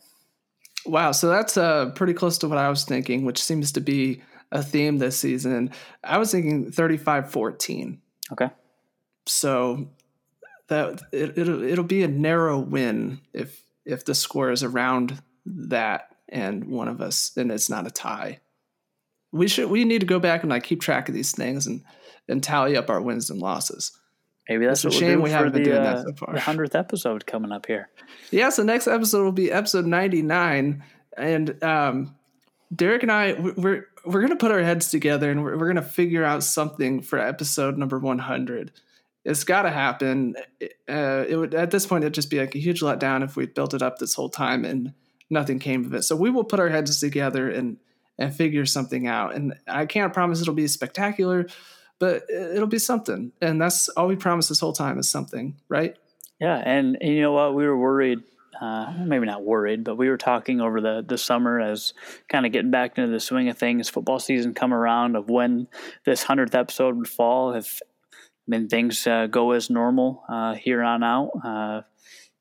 Wow. 0.86 1.10
So 1.10 1.28
that's 1.28 1.56
uh, 1.56 1.90
pretty 1.90 2.14
close 2.14 2.38
to 2.38 2.48
what 2.48 2.58
I 2.58 2.68
was 2.68 2.84
thinking, 2.84 3.24
which 3.24 3.42
seems 3.42 3.72
to 3.72 3.80
be 3.80 4.22
a 4.52 4.62
theme 4.62 4.98
this 4.98 5.18
season. 5.18 5.72
I 6.04 6.18
was 6.18 6.30
thinking 6.30 6.70
35 6.70 7.32
14. 7.32 8.00
Okay. 8.30 8.50
So 9.26 9.88
that 10.68 11.02
it, 11.10 11.36
it'll 11.36 11.64
it'll 11.64 11.82
be 11.82 12.04
a 12.04 12.08
narrow 12.08 12.60
win 12.60 13.22
if 13.32 13.64
if 13.84 14.04
the 14.04 14.14
score 14.14 14.52
is 14.52 14.62
around 14.62 15.20
that 15.68 16.14
and 16.28 16.66
one 16.66 16.88
of 16.88 17.00
us 17.00 17.32
and 17.36 17.50
it's 17.50 17.70
not 17.70 17.86
a 17.86 17.90
tie. 17.90 18.40
We 19.32 19.48
should 19.48 19.70
we 19.70 19.84
need 19.84 20.00
to 20.00 20.06
go 20.06 20.18
back 20.18 20.42
and 20.42 20.50
like 20.50 20.64
keep 20.64 20.80
track 20.80 21.08
of 21.08 21.14
these 21.14 21.32
things 21.32 21.66
and 21.66 21.82
and 22.28 22.42
tally 22.42 22.76
up 22.76 22.90
our 22.90 23.00
wins 23.00 23.30
and 23.30 23.40
losses. 23.40 23.92
Maybe 24.48 24.64
that's 24.66 24.84
it's 24.84 24.96
a 24.96 24.98
shame 24.98 25.20
we 25.20 25.30
haven't 25.30 25.52
the, 25.52 25.58
been 25.58 25.68
doing 25.68 25.78
uh, 25.78 25.96
that 25.96 26.06
so 26.06 26.12
far. 26.14 26.34
The 26.34 26.40
hundredth 26.40 26.74
episode 26.74 27.26
coming 27.26 27.52
up 27.52 27.66
here. 27.66 27.90
Yeah, 28.30 28.48
so 28.50 28.62
next 28.62 28.86
episode 28.86 29.24
will 29.24 29.32
be 29.32 29.52
episode 29.52 29.84
ninety 29.84 30.22
nine, 30.22 30.82
and 31.16 31.62
um, 31.62 32.16
Derek 32.74 33.02
and 33.02 33.12
I 33.12 33.34
we're 33.34 33.86
we're 34.06 34.22
gonna 34.22 34.36
put 34.36 34.50
our 34.50 34.62
heads 34.62 34.90
together 34.90 35.30
and 35.30 35.42
we're, 35.42 35.58
we're 35.58 35.68
gonna 35.68 35.82
figure 35.82 36.24
out 36.24 36.42
something 36.42 37.02
for 37.02 37.18
episode 37.18 37.76
number 37.76 37.98
one 37.98 38.18
hundred. 38.18 38.72
It's 39.24 39.44
got 39.44 39.62
to 39.62 39.70
happen. 39.70 40.36
Uh, 40.88 41.24
it 41.28 41.36
would 41.36 41.54
at 41.54 41.70
this 41.70 41.84
point 41.84 42.04
it'd 42.04 42.14
just 42.14 42.30
be 42.30 42.38
like 42.38 42.54
a 42.54 42.58
huge 42.58 42.80
letdown 42.80 43.22
if 43.22 43.36
we 43.36 43.44
built 43.44 43.74
it 43.74 43.82
up 43.82 43.98
this 43.98 44.14
whole 44.14 44.30
time 44.30 44.64
and 44.64 44.94
nothing 45.30 45.58
came 45.58 45.84
of 45.84 45.94
it. 45.94 46.02
So 46.02 46.16
we 46.16 46.30
will 46.30 46.44
put 46.44 46.60
our 46.60 46.68
heads 46.68 46.98
together 47.00 47.50
and 47.50 47.78
and 48.18 48.34
figure 48.34 48.66
something 48.66 49.06
out. 49.06 49.34
And 49.34 49.54
I 49.68 49.86
can't 49.86 50.12
promise 50.12 50.40
it'll 50.40 50.54
be 50.54 50.66
spectacular, 50.66 51.46
but 51.98 52.24
it'll 52.28 52.66
be 52.66 52.78
something. 52.78 53.32
And 53.40 53.60
that's 53.60 53.88
all 53.90 54.08
we 54.08 54.16
promised 54.16 54.48
this 54.48 54.60
whole 54.60 54.72
time 54.72 54.98
is 54.98 55.08
something, 55.08 55.56
right? 55.68 55.96
Yeah, 56.40 56.56
and, 56.56 56.98
and 57.00 57.14
you 57.14 57.22
know 57.22 57.32
what? 57.32 57.54
We 57.54 57.66
were 57.66 57.76
worried. 57.76 58.20
Uh, 58.60 58.92
maybe 59.04 59.24
not 59.24 59.44
worried, 59.44 59.84
but 59.84 59.94
we 59.94 60.08
were 60.08 60.16
talking 60.16 60.60
over 60.60 60.80
the, 60.80 61.04
the 61.06 61.16
summer 61.16 61.60
as 61.60 61.94
kind 62.28 62.44
of 62.44 62.50
getting 62.50 62.72
back 62.72 62.98
into 62.98 63.08
the 63.08 63.20
swing 63.20 63.48
of 63.48 63.56
things, 63.56 63.88
football 63.88 64.18
season 64.18 64.52
come 64.52 64.74
around 64.74 65.14
of 65.14 65.30
when 65.30 65.68
this 66.04 66.24
hundredth 66.24 66.56
episode 66.56 66.96
would 66.96 67.06
fall. 67.06 67.54
If 67.54 67.80
I 68.12 68.16
mean 68.48 68.68
things 68.68 69.06
uh, 69.06 69.28
go 69.28 69.52
as 69.52 69.70
normal 69.70 70.24
uh, 70.28 70.54
here 70.54 70.82
on 70.82 71.04
out, 71.04 71.30
uh, 71.44 71.82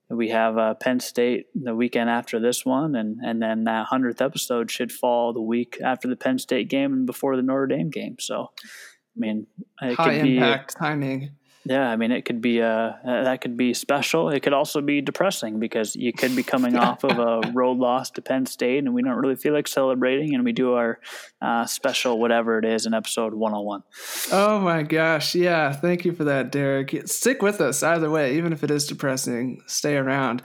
we 0.10 0.30
have 0.30 0.58
uh, 0.58 0.74
Penn 0.76 1.00
State 1.00 1.48
the 1.54 1.76
weekend 1.76 2.10
after 2.10 2.40
this 2.40 2.66
one, 2.66 2.96
and 2.96 3.18
and 3.24 3.42
then 3.42 3.66
that 3.66 3.88
hundredth 3.88 4.22
episode 4.22 4.72
should 4.72 4.92
fall 4.92 5.34
the 5.34 5.42
week 5.42 5.78
after 5.84 6.08
the 6.08 6.16
Penn 6.16 6.40
State 6.40 6.70
game 6.70 6.94
and 6.94 7.06
before 7.06 7.36
the 7.36 7.42
Notre 7.42 7.68
Dame 7.68 7.90
game. 7.90 8.16
So, 8.20 8.52
I 8.64 9.18
mean, 9.18 9.48
it 9.82 9.96
high 9.96 10.20
could 10.20 10.28
impact 10.28 10.76
be, 10.76 10.80
timing. 10.80 11.32
Yeah, 11.70 11.90
I 11.90 11.98
mean, 11.98 12.12
it 12.12 12.24
could 12.24 12.42
be 12.42 12.62
uh, 12.62 12.68
uh, 12.68 13.24
that 13.24 13.42
could 13.42 13.58
be 13.58 13.74
special. 13.74 14.30
It 14.30 14.42
could 14.42 14.54
also 14.54 14.80
be 14.80 15.02
depressing 15.02 15.60
because 15.60 15.98
you 15.98 16.14
could 16.14 16.34
be 16.34 16.44
coming 16.44 16.78
off 16.78 17.04
of 17.04 17.20
a 17.20 17.52
road 17.52 17.78
loss 17.78 18.10
to 18.12 18.22
Penn 18.22 18.46
State, 18.46 18.86
and 18.86 18.94
we 18.94 19.02
don't 19.02 19.18
really 19.18 19.36
feel 19.36 19.54
like 19.54 19.68
celebrating, 19.68 20.34
and 20.34 20.46
we 20.46 20.54
do 20.54 20.74
our 20.76 21.00
uh, 21.42 21.66
special 21.66 22.20
whatever 22.20 22.58
it 22.58 22.64
is 22.64 22.86
in 22.86 22.94
episode 22.94 23.34
101. 23.34 23.84
Oh 24.32 24.60
my 24.60 24.84
gosh! 24.84 25.36
Yeah, 25.36 25.74
thank 25.74 26.06
you 26.06 26.14
for 26.14 26.24
that, 26.24 26.54
Derek. 26.54 26.96
Stick 27.06 27.42
with 27.42 27.60
us 27.60 27.84
either 27.84 28.10
way, 28.10 28.38
even 28.38 28.54
if 28.54 28.64
it 28.64 28.72
is 28.72 28.88
depressing. 28.88 29.62
Stay 29.66 29.98
around. 29.98 30.44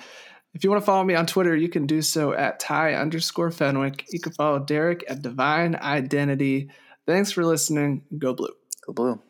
If 0.54 0.64
you 0.64 0.70
want 0.70 0.82
to 0.82 0.86
follow 0.86 1.04
me 1.04 1.14
on 1.14 1.26
Twitter, 1.26 1.54
you 1.54 1.68
can 1.68 1.86
do 1.86 2.02
so 2.02 2.32
at 2.32 2.58
Ty 2.58 2.94
underscore 2.94 3.52
Fenwick. 3.52 4.06
You 4.10 4.18
can 4.18 4.32
follow 4.32 4.58
Derek 4.58 5.04
at 5.08 5.22
Divine 5.22 5.76
Identity. 5.76 6.68
Thanks 7.06 7.30
for 7.30 7.44
listening. 7.44 8.02
Go 8.18 8.34
Blue. 8.34 8.52
Go 8.86 8.92
Blue. 8.92 9.22